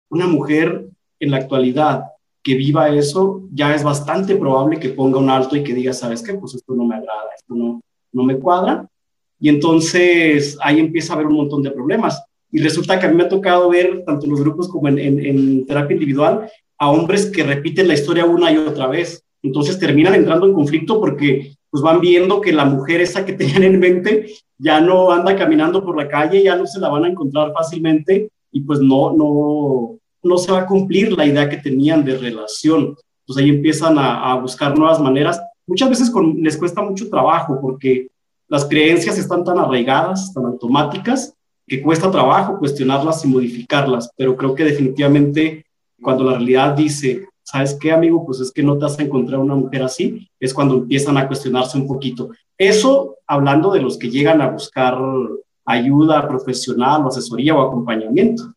Una 0.09 0.27
mujer 0.27 0.85
en 1.19 1.31
la 1.31 1.37
actualidad 1.37 2.03
que 2.43 2.55
viva 2.55 2.89
eso, 2.89 3.43
ya 3.51 3.75
es 3.75 3.83
bastante 3.83 4.35
probable 4.35 4.79
que 4.79 4.89
ponga 4.89 5.19
un 5.19 5.29
alto 5.29 5.55
y 5.55 5.63
que 5.63 5.73
diga, 5.73 5.93
¿sabes 5.93 6.21
qué? 6.21 6.33
Pues 6.33 6.55
esto 6.55 6.73
no 6.73 6.85
me 6.85 6.95
agrada, 6.95 7.29
esto 7.35 7.53
no, 7.53 7.81
no 8.11 8.23
me 8.23 8.37
cuadra. 8.37 8.87
Y 9.39 9.49
entonces 9.49 10.57
ahí 10.61 10.79
empieza 10.79 11.13
a 11.13 11.15
haber 11.15 11.27
un 11.27 11.35
montón 11.35 11.63
de 11.63 11.71
problemas. 11.71 12.21
Y 12.51 12.59
resulta 12.59 12.99
que 12.99 13.05
a 13.05 13.09
mí 13.09 13.15
me 13.15 13.23
ha 13.23 13.29
tocado 13.29 13.69
ver, 13.69 14.03
tanto 14.05 14.25
en 14.25 14.31
los 14.31 14.41
grupos 14.41 14.67
como 14.67 14.87
en, 14.87 15.65
terapia 15.65 15.93
individual, 15.93 16.49
a 16.77 16.89
hombres 16.89 17.27
que 17.27 17.43
repiten 17.43 17.87
la 17.87 17.93
historia 17.93 18.25
una 18.25 18.51
y 18.51 18.57
otra 18.57 18.87
vez. 18.87 19.23
Entonces 19.43 19.79
terminan 19.79 20.15
entrando 20.15 20.47
en 20.47 20.53
conflicto 20.53 20.99
porque 20.99 21.53
pues 21.69 21.83
van 21.83 22.01
viendo 22.01 22.41
que 22.41 22.51
la 22.51 22.65
mujer 22.65 23.01
esa 23.01 23.25
que 23.25 23.33
tenían 23.39 23.63
en 23.63 23.79
mente 23.79 24.33
ya 24.57 24.81
no 24.81 25.11
anda 25.11 25.35
caminando 25.35 25.83
por 25.83 25.95
la 25.95 26.07
calle, 26.07 26.43
ya 26.43 26.55
no 26.55 26.65
se 26.65 26.79
la 26.79 26.89
van 26.89 27.05
a 27.05 27.09
encontrar 27.09 27.53
fácilmente 27.53 28.29
y 28.51 28.61
pues 28.61 28.79
no, 28.79 29.13
no, 29.13 29.99
no 30.23 30.37
se 30.37 30.51
va 30.51 30.59
a 30.59 30.65
cumplir 30.65 31.13
la 31.17 31.25
idea 31.25 31.49
que 31.49 31.57
tenían 31.57 32.03
de 32.03 32.17
relación. 32.17 32.95
Pues 33.25 33.37
ahí 33.37 33.49
empiezan 33.49 33.97
a, 33.97 34.35
buscar 34.35 34.77
nuevas 34.77 34.99
maneras. 34.99 35.39
Muchas 35.67 35.89
veces 35.89 36.11
les 36.37 36.57
cuesta 36.57 36.81
mucho 36.81 37.09
trabajo 37.09 37.59
porque 37.61 38.07
las 38.47 38.65
creencias 38.65 39.17
están 39.17 39.43
tan 39.43 39.59
arraigadas, 39.59 40.33
tan 40.33 40.45
automáticas, 40.45 41.35
que 41.69 41.81
cuesta 41.81 42.11
trabajo 42.11 42.57
cuestionarlas 42.57 43.23
y 43.23 43.27
modificarlas, 43.27 44.09
pero 44.17 44.35
creo 44.35 44.55
que 44.55 44.65
definitivamente 44.65 45.65
cuando 46.01 46.23
la 46.23 46.33
realidad 46.33 46.75
dice, 46.75 47.27
¿sabes 47.43 47.77
qué, 47.79 47.91
amigo? 47.91 48.25
Pues 48.25 48.39
es 48.39 48.51
que 48.51 48.63
no 48.63 48.77
te 48.77 48.85
vas 48.85 48.99
a 48.99 49.03
encontrar 49.03 49.39
una 49.39 49.55
mujer 49.55 49.83
así, 49.83 50.29
es 50.39 50.53
cuando 50.53 50.75
empiezan 50.75 51.17
a 51.17 51.27
cuestionarse 51.27 51.77
un 51.77 51.87
poquito. 51.87 52.29
Eso 52.57 53.17
hablando 53.27 53.71
de 53.71 53.81
los 53.81 53.97
que 53.97 54.09
llegan 54.09 54.41
a 54.41 54.49
buscar 54.49 54.97
ayuda 55.65 56.27
profesional 56.27 57.05
o 57.05 57.09
asesoría 57.09 57.55
o 57.55 57.61
acompañamiento. 57.61 58.53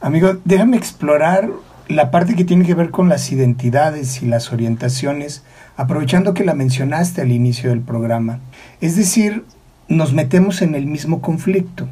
Amigo, 0.00 0.36
déjame 0.44 0.76
explorar 0.76 1.48
la 1.88 2.10
parte 2.10 2.34
que 2.34 2.44
tiene 2.44 2.66
que 2.66 2.74
ver 2.74 2.90
con 2.90 3.08
las 3.08 3.30
identidades 3.30 4.22
y 4.22 4.26
las 4.26 4.52
orientaciones, 4.52 5.44
aprovechando 5.76 6.34
que 6.34 6.44
la 6.44 6.54
mencionaste 6.54 7.20
al 7.20 7.30
inicio 7.30 7.70
del 7.70 7.80
programa. 7.80 8.40
Es 8.80 8.96
decir, 8.96 9.44
nos 9.88 10.12
metemos 10.12 10.62
en 10.62 10.74
el 10.74 10.86
mismo 10.86 11.20
conflicto. 11.20 11.88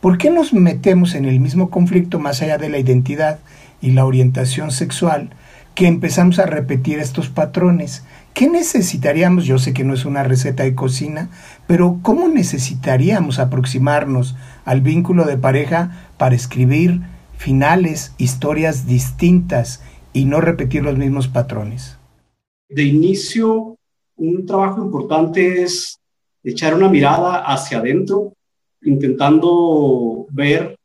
¿Por 0.00 0.16
qué 0.16 0.30
nos 0.30 0.52
metemos 0.52 1.16
en 1.16 1.24
el 1.24 1.40
mismo 1.40 1.70
conflicto 1.70 2.20
más 2.20 2.40
allá 2.40 2.56
de 2.56 2.68
la 2.68 2.78
identidad 2.78 3.40
y 3.80 3.90
la 3.90 4.04
orientación 4.04 4.70
sexual 4.70 5.30
que 5.74 5.88
empezamos 5.88 6.38
a 6.38 6.46
repetir 6.46 7.00
estos 7.00 7.28
patrones? 7.28 8.04
¿Qué 8.32 8.48
necesitaríamos? 8.48 9.44
Yo 9.44 9.58
sé 9.58 9.72
que 9.72 9.82
no 9.82 9.94
es 9.94 10.04
una 10.04 10.22
receta 10.22 10.62
de 10.62 10.76
cocina, 10.76 11.30
pero 11.66 11.98
¿cómo 12.02 12.28
necesitaríamos 12.28 13.40
aproximarnos 13.40 14.36
al 14.64 14.82
vínculo 14.82 15.24
de 15.24 15.36
pareja 15.36 16.12
para 16.16 16.36
escribir 16.36 17.00
finales, 17.36 18.14
historias 18.18 18.86
distintas 18.86 19.82
y 20.12 20.26
no 20.26 20.40
repetir 20.40 20.84
los 20.84 20.96
mismos 20.96 21.26
patrones? 21.26 21.98
De 22.68 22.84
inicio, 22.84 23.76
un 24.14 24.46
trabajo 24.46 24.80
importante 24.80 25.62
es 25.62 25.98
echar 26.44 26.74
una 26.74 26.88
mirada 26.88 27.38
hacia 27.38 27.78
adentro, 27.78 28.34
intentando 28.82 30.26
ver 30.30 30.76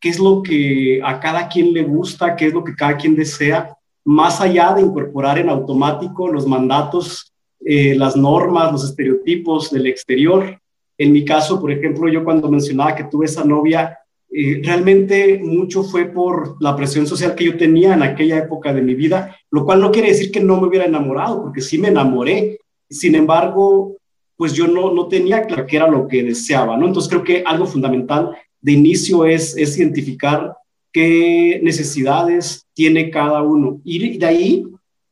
qué 0.00 0.08
es 0.08 0.18
lo 0.18 0.42
que 0.42 1.00
a 1.02 1.18
cada 1.20 1.48
quien 1.48 1.72
le 1.72 1.82
gusta, 1.82 2.36
qué 2.36 2.46
es 2.46 2.52
lo 2.52 2.64
que 2.64 2.74
cada 2.74 2.96
quien 2.96 3.16
desea, 3.16 3.76
más 4.04 4.40
allá 4.40 4.72
de 4.74 4.82
incorporar 4.82 5.38
en 5.38 5.48
automático 5.48 6.28
los 6.28 6.46
mandatos, 6.46 7.32
eh, 7.64 7.96
las 7.96 8.16
normas, 8.16 8.70
los 8.70 8.84
estereotipos 8.84 9.70
del 9.70 9.86
exterior. 9.86 10.60
En 10.96 11.12
mi 11.12 11.24
caso, 11.24 11.60
por 11.60 11.72
ejemplo, 11.72 12.08
yo 12.08 12.24
cuando 12.24 12.50
mencionaba 12.50 12.94
que 12.94 13.04
tuve 13.04 13.26
esa 13.26 13.44
novia, 13.44 13.98
eh, 14.30 14.60
realmente 14.62 15.40
mucho 15.42 15.82
fue 15.82 16.04
por 16.04 16.56
la 16.60 16.76
presión 16.76 17.06
social 17.06 17.34
que 17.34 17.44
yo 17.44 17.56
tenía 17.56 17.94
en 17.94 18.02
aquella 18.02 18.38
época 18.38 18.72
de 18.72 18.82
mi 18.82 18.94
vida, 18.94 19.36
lo 19.50 19.64
cual 19.64 19.80
no 19.80 19.90
quiere 19.90 20.08
decir 20.08 20.30
que 20.30 20.40
no 20.40 20.60
me 20.60 20.68
hubiera 20.68 20.84
enamorado, 20.84 21.42
porque 21.42 21.60
sí 21.60 21.78
me 21.78 21.88
enamoré. 21.88 22.58
Sin 22.88 23.14
embargo, 23.14 23.96
pues 24.36 24.52
yo 24.52 24.66
no, 24.66 24.92
no 24.92 25.08
tenía 25.08 25.42
claro 25.42 25.66
qué 25.66 25.76
era 25.76 25.88
lo 25.88 26.06
que 26.06 26.22
deseaba, 26.22 26.76
¿no? 26.76 26.86
Entonces 26.86 27.08
creo 27.08 27.24
que 27.24 27.42
algo 27.44 27.66
fundamental 27.66 28.36
de 28.60 28.72
inicio 28.72 29.24
es, 29.24 29.56
es 29.56 29.78
identificar 29.78 30.54
qué 30.92 31.60
necesidades 31.62 32.66
tiene 32.74 33.10
cada 33.10 33.42
uno. 33.42 33.80
Y 33.84 34.18
de 34.18 34.26
ahí, 34.26 34.66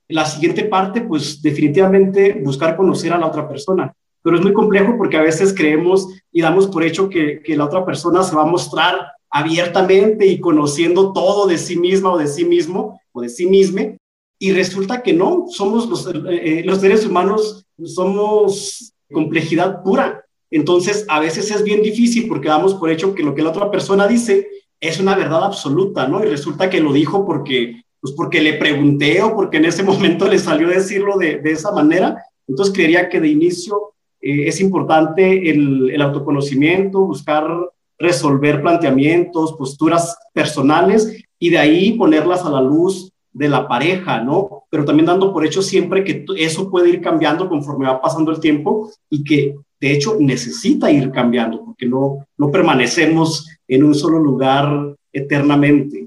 la 0.09 0.27
siguiente 0.27 0.65
parte, 0.65 1.01
pues 1.03 1.41
definitivamente 1.43 2.41
buscar 2.43 2.77
conocer 2.77 3.13
a 3.13 3.19
la 3.19 3.27
otra 3.27 3.49
persona. 3.49 3.95
Pero 4.23 4.37
es 4.37 4.43
muy 4.43 4.53
complejo 4.53 4.95
porque 4.97 5.19
a 5.19 5.23
veces 5.23 5.55
creemos 5.55 6.09
y 6.33 6.41
damos 6.41 6.67
por 6.67 6.85
hecho 6.85 7.09
que, 7.09 7.41
que 7.43 7.57
la 7.57 7.67
otra 7.67 7.85
persona 7.85 8.23
se 8.23 8.35
va 8.35 8.43
a 8.43 8.47
mostrar 8.47 9.09
abiertamente 9.31 10.27
y 10.27 10.41
conociendo 10.41 11.13
todo 11.13 11.47
de 11.47 11.59
sí 11.59 11.77
misma 11.77 12.13
o 12.13 12.19
de 12.19 12.29
sí 12.29 12.45
mismo 12.45 13.01
o 13.13 13.21
de 13.21 13.29
sí 13.29 13.47
misma. 13.47 13.97
Y 14.39 14.53
resulta 14.53 15.03
que 15.03 15.13
no, 15.13 15.47
somos 15.49 15.89
los, 15.89 16.07
eh, 16.07 16.13
eh, 16.29 16.63
los 16.65 16.79
seres 16.81 17.05
humanos, 17.05 17.67
somos 17.85 18.94
complejidad 19.13 19.83
pura. 19.83 20.25
Entonces, 20.51 21.05
a 21.09 21.21
veces 21.21 21.51
es 21.51 21.65
bien 21.65 21.83
difícil 21.83 22.29
porque 22.29 22.49
damos 22.49 22.75
por 22.75 22.91
hecho 22.91 23.15
que 23.15 23.23
lo 23.23 23.35
que 23.35 23.43
la 23.43 23.51
otra 23.51 23.71
persona 23.71 24.07
dice 24.07 24.49
es 24.81 25.01
una 25.01 25.15
verdad 25.15 25.45
absoluta, 25.45 26.07
¿no? 26.07 26.25
Y 26.25 26.29
resulta 26.29 26.71
que 26.71 26.81
lo 26.81 26.93
dijo 26.93 27.25
porque, 27.27 27.83
pues 28.01 28.15
porque 28.15 28.41
le 28.41 28.55
pregunté 28.55 29.23
o 29.23 29.35
porque 29.35 29.57
en 29.57 29.65
ese 29.65 29.83
momento 29.85 30.29
le 30.29 30.39
salió 30.39 30.69
decirlo 30.69 31.19
de, 31.19 31.39
de 31.39 31.53
esa 31.53 31.73
manera. 31.73 32.23
Entonces, 32.47 32.75
creería 32.75 33.09
que 33.09 33.21
de 33.21 33.29
inicio 33.29 33.95
eh, 34.21 34.49
es 34.49 34.61
importante 34.61 35.51
el, 35.51 35.91
el 35.91 36.03
autoconocimiento, 36.03 37.01
buscar 37.01 37.47
resolver 37.99 38.61
planteamientos, 38.61 39.55
posturas 39.55 40.17
personales 40.33 41.25
y 41.39 41.51
de 41.51 41.59
ahí 41.59 41.93
ponerlas 41.93 42.45
a 42.45 42.51
la 42.51 42.61
luz 42.61 43.13
de 43.35 43.49
la 43.49 43.69
pareja, 43.69 44.23
¿no? 44.23 44.65
Pero 44.71 44.85
también 44.85 45.07
dando 45.07 45.33
por 45.33 45.45
hecho 45.45 45.61
siempre 45.61 46.05
que 46.05 46.25
eso 46.39 46.71
puede 46.71 46.89
ir 46.89 47.03
cambiando 47.03 47.49
conforme 47.49 47.87
va 47.87 48.01
pasando 48.01 48.31
el 48.31 48.41
tiempo 48.41 48.91
y 49.11 49.25
que 49.25 49.57
de 49.81 49.93
hecho 49.93 50.17
necesita 50.19 50.91
ir 50.91 51.11
cambiando 51.11 51.63
porque 51.63 51.85
no, 51.85 52.27
no 52.39 52.51
permanecemos 52.51 53.47
en 53.69 53.83
un 53.83 53.95
solo 53.95 54.19
lugar 54.19 54.95
eternamente. 55.13 56.07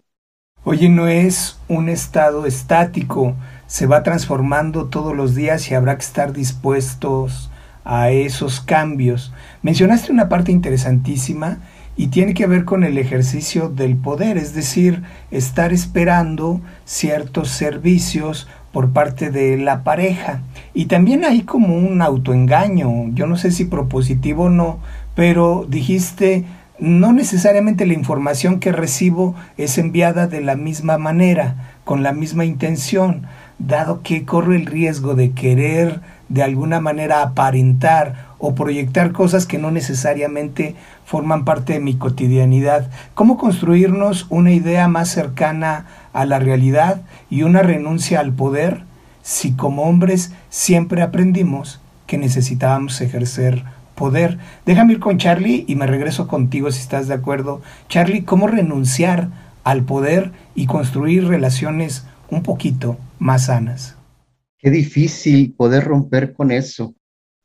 Oye, 0.63 0.89
no 0.89 1.07
es 1.07 1.59
un 1.67 1.89
estado 1.89 2.45
estático, 2.45 3.35
se 3.67 3.87
va 3.87 4.03
transformando 4.03 4.85
todos 4.85 5.15
los 5.15 5.35
días 5.35 5.69
y 5.69 5.75
habrá 5.75 5.95
que 5.97 6.03
estar 6.03 6.33
dispuestos 6.33 7.51
a 7.83 8.11
esos 8.11 8.61
cambios. 8.61 9.33
Mencionaste 9.61 10.11
una 10.11 10.29
parte 10.29 10.51
interesantísima 10.51 11.59
y 11.97 12.07
tiene 12.07 12.35
que 12.35 12.45
ver 12.45 12.63
con 12.63 12.83
el 12.83 12.99
ejercicio 12.99 13.69
del 13.69 13.95
poder, 13.95 14.37
es 14.37 14.53
decir, 14.53 15.01
estar 15.31 15.73
esperando 15.73 16.61
ciertos 16.85 17.49
servicios 17.49 18.47
por 18.71 18.91
parte 18.91 19.31
de 19.31 19.57
la 19.57 19.83
pareja. 19.83 20.41
Y 20.75 20.85
también 20.85 21.25
hay 21.25 21.41
como 21.41 21.75
un 21.75 22.03
autoengaño, 22.03 23.09
yo 23.13 23.25
no 23.25 23.35
sé 23.35 23.51
si 23.51 23.65
propositivo 23.65 24.43
o 24.43 24.49
no, 24.49 24.77
pero 25.15 25.65
dijiste, 25.67 26.45
no 26.77 27.11
necesariamente 27.11 27.87
la 27.87 27.93
información 27.93 28.59
que 28.59 28.71
recibo 28.71 29.33
es 29.57 29.79
enviada 29.79 30.27
de 30.27 30.41
la 30.41 30.55
misma 30.55 30.99
manera, 30.99 31.73
con 31.83 32.03
la 32.03 32.13
misma 32.13 32.45
intención, 32.45 33.23
dado 33.57 34.03
que 34.03 34.25
corro 34.25 34.53
el 34.53 34.67
riesgo 34.67 35.15
de 35.15 35.31
querer 35.31 36.01
de 36.29 36.43
alguna 36.43 36.79
manera 36.79 37.23
aparentar 37.23 38.26
o 38.39 38.55
proyectar 38.55 39.11
cosas 39.11 39.45
que 39.45 39.57
no 39.57 39.71
necesariamente 39.71 40.75
forman 41.05 41.45
parte 41.45 41.73
de 41.73 41.79
mi 41.79 41.95
cotidianidad. 41.95 42.89
¿Cómo 43.13 43.37
construirnos 43.37 44.27
una 44.29 44.51
idea 44.51 44.87
más 44.87 45.09
cercana 45.09 45.85
a 46.13 46.25
la 46.25 46.39
realidad 46.39 47.01
y 47.29 47.43
una 47.43 47.61
renuncia 47.61 48.19
al 48.19 48.33
poder 48.33 48.83
si 49.21 49.53
como 49.53 49.83
hombres 49.83 50.31
siempre 50.49 51.01
aprendimos 51.01 51.81
que 52.05 52.17
necesitábamos 52.17 53.01
ejercer 53.01 53.63
poder? 53.95 54.37
Déjame 54.65 54.93
ir 54.93 54.99
con 54.99 55.17
Charlie 55.17 55.65
y 55.67 55.75
me 55.75 55.87
regreso 55.87 56.27
contigo 56.27 56.71
si 56.71 56.81
estás 56.81 57.07
de 57.07 57.15
acuerdo. 57.15 57.61
Charlie, 57.89 58.23
¿cómo 58.23 58.47
renunciar 58.47 59.29
al 59.63 59.83
poder 59.83 60.31
y 60.55 60.65
construir 60.67 61.27
relaciones 61.27 62.05
un 62.29 62.43
poquito 62.43 62.97
más 63.19 63.45
sanas? 63.45 63.95
Qué 64.59 64.71
difícil 64.71 65.53
poder 65.53 65.83
romper 65.83 66.33
con 66.33 66.51
eso. 66.51 66.95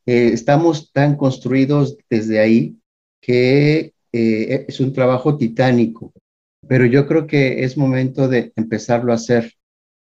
Eh, 0.07 0.31
estamos 0.33 0.93
tan 0.93 1.17
construidos 1.17 1.97
desde 2.11 2.41
ahí 2.41 2.77
que 3.21 3.95
eh, 4.13 4.67
es 4.69 4.81
un 4.81 4.93
trabajo 4.93 5.37
titánico, 5.37 6.13
pero 6.67 6.87
yo 6.87 7.07
creo 7.07 7.27
que 7.27 7.65
es 7.65 7.77
momento 7.77 8.29
de 8.29 8.53
empezarlo 8.57 9.13
a 9.13 9.17
hacer. 9.17 9.53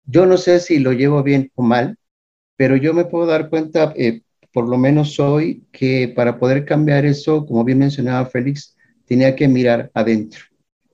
Yo 0.04 0.26
no 0.26 0.38
sé 0.38 0.60
si 0.60 0.78
lo 0.78 0.92
llevo 0.92 1.22
bien 1.22 1.50
o 1.54 1.62
mal, 1.62 1.96
pero 2.56 2.76
yo 2.76 2.94
me 2.94 3.04
puedo 3.04 3.26
dar 3.26 3.48
cuenta, 3.48 3.92
eh, 3.96 4.22
por 4.52 4.68
lo 4.68 4.78
menos 4.78 5.20
hoy, 5.20 5.64
que 5.72 6.12
para 6.14 6.38
poder 6.38 6.64
cambiar 6.64 7.04
eso, 7.04 7.46
como 7.46 7.64
bien 7.64 7.78
mencionaba 7.78 8.26
Félix, 8.26 8.76
tenía 9.06 9.36
que 9.36 9.48
mirar 9.48 9.90
adentro, 9.94 10.44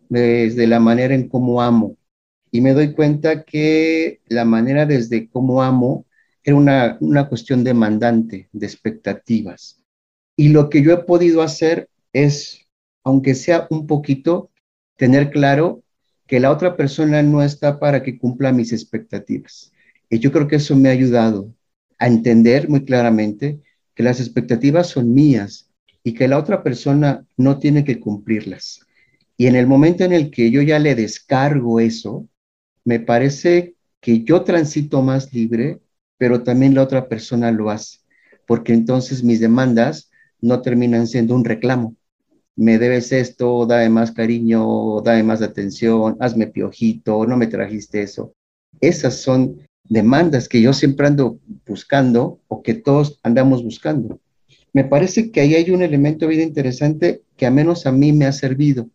desde 0.09 0.67
la 0.67 0.81
manera 0.81 1.15
en 1.15 1.29
cómo 1.29 1.63
amo. 1.63 1.97
Y 2.51 2.61
me 2.61 2.75
doy 2.75 2.93
cuenta 2.93 3.45
que 3.45 4.21
la 4.29 4.45
manera 4.45 4.85
desde 4.85 5.29
cómo 5.29 5.63
amo 5.63 6.05
era 6.45 6.57
una, 6.57 6.97
una 7.01 7.29
cuestión 7.29 7.65
demandante 7.65 8.49
de 8.53 8.67
expectativas. 8.67 9.83
Y 10.37 10.49
lo 10.49 10.71
que 10.71 10.83
yo 10.83 10.93
he 10.93 11.05
podido 11.05 11.43
hacer 11.43 11.89
es, 12.13 12.67
aunque 13.05 13.35
sea 13.35 13.67
un 13.71 13.87
poquito, 13.87 14.51
tener 14.97 15.31
claro 15.31 15.83
que 16.27 16.41
la 16.41 16.51
otra 16.51 16.77
persona 16.77 17.23
no 17.23 17.43
está 17.43 17.79
para 17.79 18.03
que 18.03 18.19
cumpla 18.19 18.53
mis 18.53 18.73
expectativas. 18.73 19.73
Y 20.09 20.19
yo 20.19 20.33
creo 20.33 20.49
que 20.49 20.57
eso 20.57 20.75
me 20.75 20.89
ha 20.89 20.93
ayudado 20.93 21.53
a 21.99 22.07
entender 22.07 22.69
muy 22.69 22.85
claramente 22.85 23.61
que 23.95 24.03
las 24.03 24.19
expectativas 24.19 24.89
son 24.89 25.13
mías 25.13 25.71
y 26.03 26.15
que 26.15 26.29
la 26.29 26.39
otra 26.39 26.63
persona 26.63 27.27
no 27.37 27.59
tiene 27.59 27.85
que 27.85 28.01
cumplirlas. 28.01 28.81
Y 29.37 29.47
en 29.47 29.57
el 29.57 29.67
momento 29.67 30.05
en 30.05 30.13
el 30.13 30.31
que 30.31 30.51
yo 30.51 30.63
ya 30.63 30.79
le 30.79 30.95
descargo 30.95 31.81
eso, 31.81 32.29
me 32.85 32.99
parece 32.99 33.75
que 34.01 34.25
yo 34.25 34.43
transito 34.43 35.03
más 35.03 35.33
libre, 35.35 35.81
pero 36.23 36.45
también 36.45 36.77
la 36.77 36.85
otra 36.85 37.09
persona 37.09 37.51
lo 37.51 37.69
hace, 37.69 37.99
porque 38.47 38.73
entonces 38.73 39.25
mis 39.25 39.41
demandas 39.41 40.09
no 40.41 40.63
terminan 40.63 41.09
siendo 41.09 41.35
un 41.35 41.45
reclamo. 41.45 41.97
Me 42.55 42.79
debes 42.79 43.11
esto, 43.11 43.67
dame 43.67 43.89
más 43.89 44.13
cariño, 44.13 45.01
dame 45.01 45.25
más 45.25 45.43
atención, 45.43 46.17
hazme 46.21 46.47
piojito, 46.47 47.27
no 47.27 47.37
me 47.37 47.49
trajiste 47.49 48.03
eso. 48.03 48.35
Esas 48.81 49.17
son 49.17 49.67
demandas 49.83 50.49
que 50.49 50.63
yo 50.63 50.73
siempre 50.73 51.09
ando 51.09 51.41
buscando 51.67 52.39
o 52.47 52.63
que 52.63 52.75
todos 52.75 53.19
andamos 53.25 53.65
buscando. 53.65 54.21
Me 54.73 54.85
parece 54.85 55.33
que 55.33 55.41
ahí 55.41 55.57
hay 55.57 55.73
un 55.73 55.83
elemento 55.83 56.29
bien 56.29 56.43
interesante 56.43 57.23
que 57.37 57.47
a 57.47 57.51
menos 57.51 57.85
a 57.85 57.91
mí 57.91 58.13
me 58.13 58.27
ha 58.27 58.33
servido. 58.33 58.89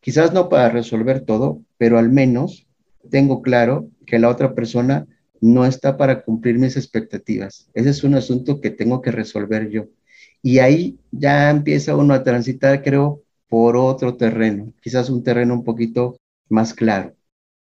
Quizás 0.00 0.32
no 0.32 0.48
para 0.48 0.68
resolver 0.68 1.20
todo, 1.20 1.62
pero 1.78 2.00
al 2.00 2.10
menos 2.10 2.66
tengo 3.08 3.40
claro 3.40 3.88
que 4.04 4.18
la 4.18 4.28
otra 4.28 4.56
persona 4.56 5.06
no 5.42 5.66
está 5.66 5.96
para 5.96 6.22
cumplir 6.22 6.56
mis 6.58 6.76
expectativas. 6.76 7.68
Ese 7.74 7.90
es 7.90 8.04
un 8.04 8.14
asunto 8.14 8.60
que 8.60 8.70
tengo 8.70 9.02
que 9.02 9.10
resolver 9.10 9.68
yo. 9.68 9.86
Y 10.40 10.60
ahí 10.60 10.98
ya 11.10 11.50
empieza 11.50 11.96
uno 11.96 12.14
a 12.14 12.22
transitar, 12.22 12.82
creo, 12.82 13.22
por 13.48 13.76
otro 13.76 14.16
terreno, 14.16 14.72
quizás 14.80 15.10
un 15.10 15.22
terreno 15.22 15.52
un 15.52 15.64
poquito 15.64 16.16
más 16.48 16.72
claro. 16.72 17.14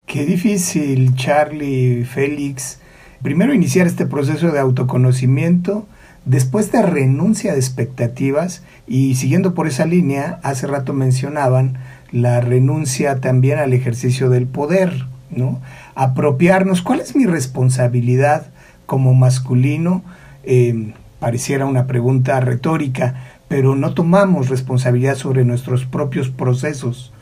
Qué 0.07 0.27
difícil, 0.27 1.15
Charlie, 1.17 2.05
Félix. 2.05 2.79
Primero 3.23 3.55
iniciar 3.55 3.87
este 3.87 4.05
proceso 4.05 4.51
de 4.53 4.59
autoconocimiento, 4.59 5.87
después 6.27 6.71
de 6.73 6.83
renuncia 6.83 7.53
de 7.53 7.59
expectativas 7.59 8.63
y 8.87 9.15
siguiendo 9.15 9.55
por 9.55 9.67
esa 9.67 9.87
línea, 9.87 10.41
hace 10.43 10.67
rato 10.67 10.93
mencionaban 10.93 11.79
la 12.11 12.41
renuncia 12.41 13.21
también 13.21 13.59
al 13.59 13.73
ejercicio 13.73 14.29
del 14.29 14.47
poder, 14.47 15.07
¿no? 15.33 15.61
Apropiarnos, 15.95 16.83
¿cuál 16.83 17.01
es 17.01 17.17
mi 17.17 17.27
responsabilidad 17.27 18.47
como 18.87 19.15
masculino? 19.15 20.03
Eh, 20.45 20.95
pareciera 21.19 21.67
una 21.67 21.87
pregunta 21.87 22.41
retórica, 22.41 23.15
pero 23.49 23.75
no 23.75 23.95
tomamos 23.95 24.49
responsabilidad 24.49 25.17
sobre 25.17 25.45
nuestros 25.45 25.85
propios 25.85 26.29
procesos 26.31 27.13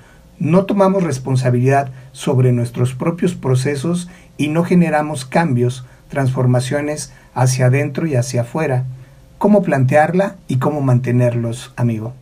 no 0.40 0.64
tomamos 0.64 1.05
responsabilidad 1.05 1.90
sobre 2.12 2.51
nuestros 2.51 2.94
propios 2.94 3.35
procesos 3.35 4.09
y 4.38 4.49
no 4.49 4.64
generamos 4.64 5.27
cambios, 5.27 5.85
transformaciones 6.09 7.12
hacia 7.35 7.66
adentro 7.66 8.07
y 8.07 8.14
hacia 8.14 8.40
afuera. 8.40 8.87
¿Cómo 9.37 9.62
plantearla 9.62 10.37
y 10.49 10.57
cómo 10.57 10.81
mantenerlos, 10.81 11.73
amigo? 11.77 12.14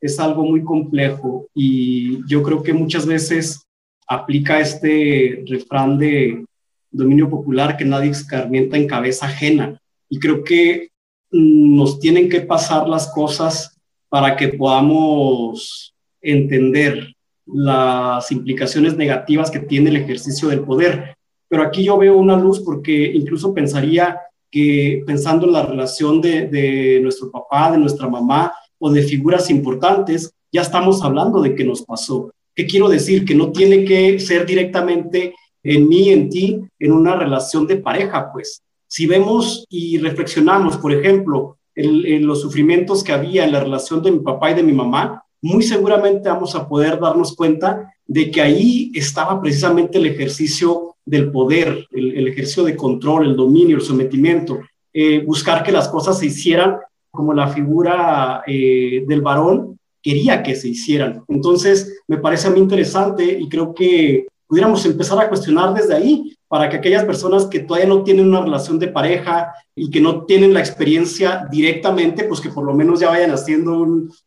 Es 0.00 0.20
algo 0.20 0.44
muy 0.44 0.62
complejo 0.62 1.46
y 1.52 2.24
yo 2.28 2.44
creo 2.44 2.62
que 2.62 2.72
muchas 2.72 3.06
veces 3.06 3.66
aplica 4.06 4.60
este 4.60 5.44
refrán 5.46 5.98
de 5.98 6.44
dominio 6.90 7.28
popular 7.28 7.76
que 7.76 7.84
nadie 7.84 8.10
escarmienta 8.10 8.76
en 8.76 8.86
cabeza 8.86 9.26
ajena. 9.26 9.80
Y 10.08 10.18
creo 10.18 10.44
que 10.44 10.90
nos 11.30 11.98
tienen 11.98 12.28
que 12.28 12.42
pasar 12.42 12.88
las 12.88 13.08
cosas 13.12 13.78
para 14.08 14.36
que 14.36 14.48
podamos 14.48 15.94
entender 16.20 17.14
las 17.46 18.30
implicaciones 18.30 18.96
negativas 18.96 19.50
que 19.50 19.58
tiene 19.58 19.90
el 19.90 19.96
ejercicio 19.96 20.48
del 20.48 20.60
poder. 20.60 21.16
Pero 21.48 21.62
aquí 21.62 21.84
yo 21.84 21.98
veo 21.98 22.16
una 22.16 22.36
luz 22.36 22.60
porque 22.60 23.12
incluso 23.12 23.52
pensaría 23.52 24.18
que 24.50 25.02
pensando 25.06 25.46
en 25.46 25.52
la 25.52 25.64
relación 25.64 26.20
de, 26.20 27.00
nuestro 27.02 27.30
papá, 27.30 27.72
de 27.72 27.78
nuestra 27.78 28.08
mamá 28.08 28.52
o 28.78 28.90
de 28.90 29.02
figuras 29.02 29.48
importantes, 29.48 30.32
ya 30.52 30.60
estamos 30.60 31.02
hablando 31.02 31.40
de 31.40 31.54
qué 31.54 31.64
nos 31.64 31.82
pasó. 31.82 32.30
¿Qué 32.54 32.66
quiero 32.66 32.88
decir? 32.88 33.24
Que 33.24 33.34
no 33.34 33.52
tiene 33.52 33.84
que 33.84 34.18
ser 34.18 34.46
directamente 34.46 35.34
en 35.62 35.88
mí, 35.88 36.10
en 36.10 36.28
ti, 36.28 36.60
en 36.78 36.92
una 36.92 37.16
relación 37.16 37.66
de 37.66 37.76
pareja, 37.76 38.30
pues. 38.32 38.62
Si 38.86 39.06
vemos 39.06 39.64
y 39.70 39.98
reflexionamos, 39.98 40.76
por 40.76 40.92
ejemplo, 40.92 41.56
en 41.74 42.26
los 42.26 42.42
sufrimientos 42.42 43.02
que 43.02 43.12
había 43.12 43.44
en 43.44 43.52
la 43.52 43.60
relación 43.60 44.02
de 44.02 44.10
mi 44.10 44.18
papá 44.18 44.50
y 44.50 44.54
de 44.54 44.62
mi 44.62 44.72
mamá, 44.72 45.22
muy 45.42 45.62
seguramente 45.62 46.28
vamos 46.28 46.54
a 46.54 46.68
poder 46.68 47.00
darnos 47.00 47.34
cuenta 47.34 47.92
de 48.06 48.30
que 48.30 48.40
ahí 48.40 48.92
estaba 48.94 49.40
precisamente 49.40 49.98
el 49.98 50.06
ejercicio 50.06 50.96
del 51.04 51.32
poder, 51.32 51.88
el, 51.90 52.28
ejercicio 52.28 52.62
de 52.62 52.76
control, 52.76 53.26
el 53.26 53.36
dominio, 53.36 53.76
el 53.76 53.82
sometimiento, 53.82 54.60
eh, 54.92 55.24
buscar 55.24 55.64
que 55.64 55.72
las 55.72 55.88
cosas 55.88 56.18
se 56.18 56.26
hicieran 56.26 56.76
como 57.10 57.34
la 57.34 57.48
figura 57.48 58.42
eh, 58.46 59.04
del 59.06 59.20
varón 59.20 59.78
quería 60.02 60.42
que 60.42 60.54
se 60.54 60.68
hicieran. 60.68 61.22
Entonces, 61.28 62.00
me 62.08 62.18
parece 62.18 62.48
a 62.48 62.50
mí 62.50 62.58
interesante 62.58 63.24
y 63.24 63.48
creo 63.48 63.72
que 63.74 64.26
pudiéramos 64.46 64.84
empezar 64.84 65.18
a 65.18 65.28
cuestionar 65.28 65.72
desde 65.72 65.94
ahí 65.94 66.36
para 66.46 66.68
que 66.68 66.76
aquellas 66.76 67.04
personas 67.04 67.46
que 67.46 67.60
todavía 67.60 67.88
no 67.88 68.02
tienen 68.02 68.28
una 68.28 68.42
relación 68.42 68.78
de 68.78 68.88
pareja 68.88 69.54
y 69.74 69.88
que 69.88 70.02
no 70.02 70.24
tienen 70.26 70.52
la 70.52 70.60
experiencia 70.60 71.48
directamente, 71.50 72.24
pues 72.24 72.42
que 72.42 72.50
por 72.50 72.64
lo 72.64 72.74
menos 72.74 73.00
ya 73.00 73.08
vayan 73.08 73.30
haciendo 73.30 73.86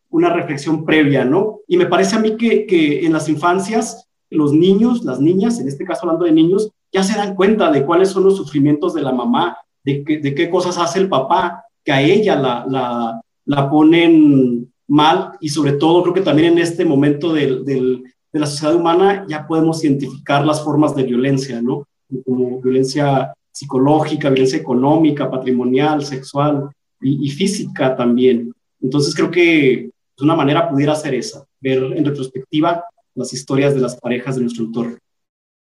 una 0.10 0.34
reflexión 0.34 0.84
previa, 0.84 1.24
¿no? 1.24 1.60
Y 1.68 1.78
me 1.78 1.86
parece 1.86 2.16
a 2.16 2.20
mí 2.20 2.38
que, 2.38 2.66
que 2.66 3.06
en 3.06 3.14
las 3.14 3.30
infancias, 3.30 4.08
los 4.32 4.54
niños, 4.54 5.04
las 5.04 5.20
niñas, 5.20 5.60
en 5.60 5.68
este 5.68 5.86
caso 5.86 6.08
hablando 6.08 6.26
de 6.26 6.32
niños, 6.32 6.72
ya 6.92 7.04
se 7.04 7.16
dan 7.16 7.36
cuenta 7.36 7.72
de 7.72 7.86
cuáles 7.86 8.10
son 8.10 8.24
los 8.24 8.38
sufrimientos 8.38 8.96
de 8.96 9.04
la 9.04 9.12
mamá, 9.12 9.58
de, 9.84 10.04
qué 10.04 10.50
cosas 10.50 10.80
hace 10.80 10.98
el 10.98 11.10
papá, 11.10 11.66
que 11.84 11.92
a 11.92 12.02
ella 12.02 12.36
la, 12.36 12.66
la, 12.68 13.22
la 13.46 13.70
ponen 13.70 14.74
mal 14.88 15.32
y 15.40 15.50
sobre 15.50 15.74
todo 15.74 16.02
creo 16.04 16.14
que 16.14 16.22
también 16.22 16.54
en 16.54 16.60
este 16.60 16.86
momento 16.86 17.34
de 17.34 18.04
la 18.32 18.46
sociedad 18.46 18.76
humana 18.76 19.26
ya 19.28 19.48
podemos 19.48 19.84
identificar 19.84 20.46
las 20.46 20.64
formas 20.64 20.96
de 20.96 21.04
violencia, 21.04 21.62
¿no? 21.62 21.88
como 22.26 22.62
violencia 22.62 23.34
psicológica, 23.52 24.30
violencia 24.30 24.60
económica, 24.60 25.30
patrimonial, 25.30 26.04
sexual 26.04 26.70
y, 27.02 27.30
física 27.30 27.96
también. 27.96 28.52
Entonces 28.82 29.16
creo 29.16 29.32
que 29.32 29.90
una 30.20 30.36
manera 30.36 30.70
pudiera 30.70 30.96
ser 30.96 31.14
esa, 31.14 31.46
ver 31.62 31.84
en 31.96 32.06
retrospectiva 32.06 32.84
las 33.16 33.34
historias 33.34 33.74
de 33.74 33.82
las 33.82 33.96
parejas 33.96 34.36
de 34.36 34.42
nuestro 34.42 34.66
entorno. 34.66 34.98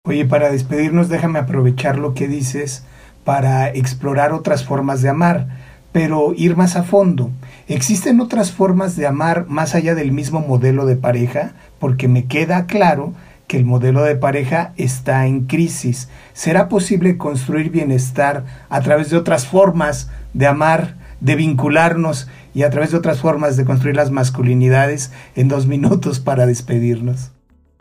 Oye, 0.05 0.25
para 0.25 0.51
despedirnos, 0.51 1.09
déjame 1.09 1.39
aprovechar 1.39 1.99
lo 1.99 2.15
que 2.15 2.29
dices 2.29 2.85
para 3.25 3.69
explorar 3.71 4.33
otras 4.33 4.65
formas 4.65 5.03
de 5.03 5.11
amar, 5.11 5.70
pero 5.92 6.33
ir 6.35 6.57
más 6.57 6.76
a 6.76 6.83
fondo. 6.83 7.31
¿Existen 7.68 8.20
otras 8.20 8.53
formas 8.53 8.96
de 8.96 9.07
amar 9.07 9.46
más 9.48 9.74
allá 9.74 9.94
del 9.94 10.12
mismo 10.12 10.40
modelo 10.40 10.87
de 10.87 10.96
pareja? 10.96 11.53
Porque 11.79 12.09
me 12.09 12.26
queda 12.26 12.66
claro 12.66 13.12
que 13.46 13.57
el 13.57 13.64
modelo 13.64 14.03
de 14.03 14.14
pareja 14.14 14.72
está 14.76 15.26
en 15.26 15.46
crisis. 15.46 16.09
¿Será 16.33 16.68
posible 16.68 17.16
construir 17.16 17.70
bienestar 17.70 18.44
a 18.68 18.81
través 18.81 19.11
de 19.11 19.16
otras 19.16 19.46
formas 19.46 20.09
de 20.35 20.46
amar, 20.46 20.96
de 21.20 21.35
vincularnos 21.35 22.29
y 22.55 22.62
a 22.62 22.70
través 22.70 22.92
de 22.92 22.98
otras 22.98 23.20
formas 23.20 23.57
de 23.57 23.64
construir 23.64 23.96
las 23.96 24.12
masculinidades 24.12 25.12
en 25.35 25.48
dos 25.48 25.66
minutos 25.66 26.20
para 26.20 26.46
despedirnos? 26.46 27.33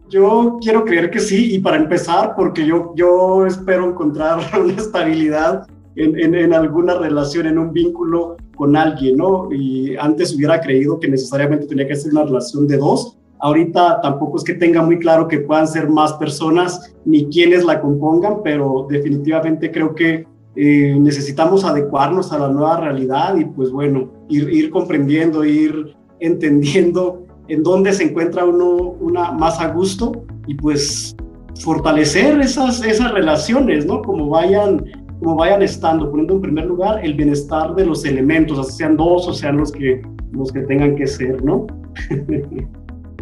Yo 0.09 0.57
quiero 0.59 0.85
creer 0.85 1.11
que 1.11 1.19
sí, 1.19 1.53
y 1.53 1.59
para 1.59 1.77
empezar, 1.77 2.33
porque 2.35 2.65
yo, 2.65 2.93
yo 2.95 3.45
espero 3.45 3.87
encontrar 3.87 4.39
una 4.59 4.73
estabilidad 4.73 5.67
en, 6.03 6.53
alguna 6.53 6.95
relación, 6.95 7.47
en 7.47 7.57
un 7.57 7.73
vínculo 7.73 8.38
con 8.55 8.75
alguien, 8.75 9.17
¿no? 9.17 9.49
Y 9.51 9.95
antes 9.97 10.35
hubiera 10.35 10.59
creído 10.62 10.99
que 10.99 11.07
necesariamente 11.07 11.67
tenía 11.67 11.88
que 11.88 11.95
ser 11.95 12.12
una 12.12 12.23
relación 12.23 12.67
de 12.67 12.77
dos, 12.77 13.19
Ahorita 13.41 14.01
tampoco 14.01 14.38
es 14.38 14.43
que 14.43 14.53
tenga 14.53 14.81
muy 14.81 14.99
claro 14.99 15.27
que 15.27 15.39
puedan 15.39 15.65
ser 15.65 15.88
más 15.88 16.12
personas 16.13 16.93
ni 17.05 17.27
quienes 17.29 17.63
la 17.63 17.79
compongan, 17.79 18.43
pero 18.43 18.85
definitivamente 18.89 19.71
creo 19.71 19.95
que 19.95 20.27
eh, 20.55 20.97
necesitamos 20.99 21.63
adecuarnos 21.63 22.33
a 22.33 22.39
la 22.39 22.49
nueva 22.49 22.81
realidad 22.81 23.38
y 23.38 23.45
pues 23.45 23.71
bueno, 23.71 24.12
ir, 24.27 24.49
ir 24.49 24.69
comprendiendo, 24.69 25.45
ir 25.45 25.95
entendiendo 26.19 27.23
en 27.47 27.63
dónde 27.63 27.93
se 27.93 28.03
encuentra 28.03 28.43
uno 28.43 28.95
una, 28.99 29.31
más 29.31 29.62
a 29.62 29.69
gusto 29.69 30.12
y 30.45 30.55
pues 30.55 31.15
fortalecer 31.62 32.41
esas, 32.41 32.83
esas 32.83 33.12
relaciones, 33.13 33.85
¿no? 33.85 34.01
Como 34.01 34.27
vayan, 34.27 34.83
como 35.19 35.36
vayan 35.36 35.62
estando, 35.62 36.10
poniendo 36.10 36.36
en 36.36 36.41
primer 36.41 36.65
lugar 36.65 37.03
el 37.03 37.13
bienestar 37.13 37.75
de 37.75 37.86
los 37.86 38.05
elementos, 38.05 38.75
sean 38.75 38.95
dos 38.95 39.27
o 39.27 39.34
sean 39.34 39.58
los 39.58 39.71
que, 39.71 40.01
los 40.32 40.51
que 40.51 40.62
tengan 40.62 40.95
que 40.95 41.08
ser, 41.08 41.43
¿no? 41.43 41.67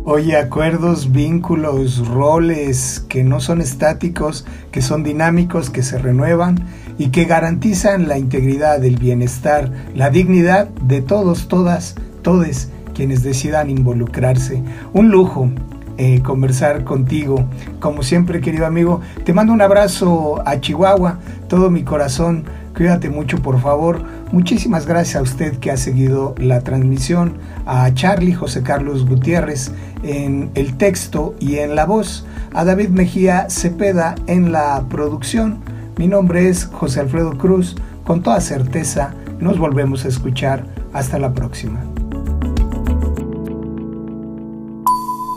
Oye, 0.10 0.38
acuerdos, 0.38 1.12
vínculos, 1.12 2.08
roles 2.08 3.06
que 3.10 3.26
no 3.26 3.42
son 3.42 3.60
estáticos, 3.60 4.46
que 4.72 4.82
son 4.82 5.04
dinámicos, 5.04 5.70
que 5.70 5.84
se 5.84 5.98
renuevan 5.98 6.64
y 6.98 7.10
que 7.10 7.26
garantizan 7.26 8.08
la 8.08 8.18
integridad, 8.18 8.86
el 8.86 8.96
bienestar, 8.96 9.70
la 9.94 10.10
dignidad 10.10 10.70
de 10.70 11.02
todos, 11.02 11.50
todas, 11.50 11.96
todes 12.22 12.72
quienes 12.94 13.22
decidan 13.22 13.70
involucrarse. 13.70 14.64
Un 14.94 15.10
lujo. 15.10 15.50
Eh, 15.98 16.22
conversar 16.22 16.84
contigo. 16.84 17.46
Como 17.80 18.04
siempre, 18.04 18.42
querido 18.42 18.66
amigo, 18.66 19.02
te 19.24 19.34
mando 19.34 19.54
un 19.54 19.62
abrazo 19.62 20.42
a 20.46 20.60
Chihuahua, 20.60 21.20
todo 21.48 21.70
mi 21.70 21.84
corazón. 21.84 22.46
Cuídate 22.76 23.10
mucho, 23.10 23.42
por 23.42 23.60
favor. 23.60 24.04
Muchísimas 24.32 24.86
gracias 24.86 25.16
a 25.16 25.24
usted 25.24 25.58
que 25.58 25.72
ha 25.72 25.78
seguido 25.78 26.36
la 26.38 26.62
transmisión, 26.62 27.38
a 27.66 27.92
Charlie 27.94 28.34
José 28.34 28.62
Carlos 28.62 29.08
Gutiérrez 29.08 29.72
en 30.04 30.52
el 30.54 30.78
texto 30.78 31.34
y 31.40 31.56
en 31.58 31.76
la 31.76 31.86
voz, 31.86 32.26
a 32.54 32.64
David 32.64 32.90
Mejía 32.90 33.50
Cepeda 33.50 34.14
en 34.28 34.52
la 34.52 34.84
producción. 34.90 35.60
Mi 35.98 36.08
nombre 36.08 36.50
es 36.50 36.66
José 36.66 37.00
Alfredo 37.00 37.38
Cruz. 37.38 37.76
Con 38.06 38.22
toda 38.22 38.40
certeza, 38.40 39.16
nos 39.40 39.58
volvemos 39.58 40.06
a 40.06 40.10
escuchar. 40.10 40.64
Hasta 40.94 41.20
la 41.20 41.34
próxima. 41.34 41.97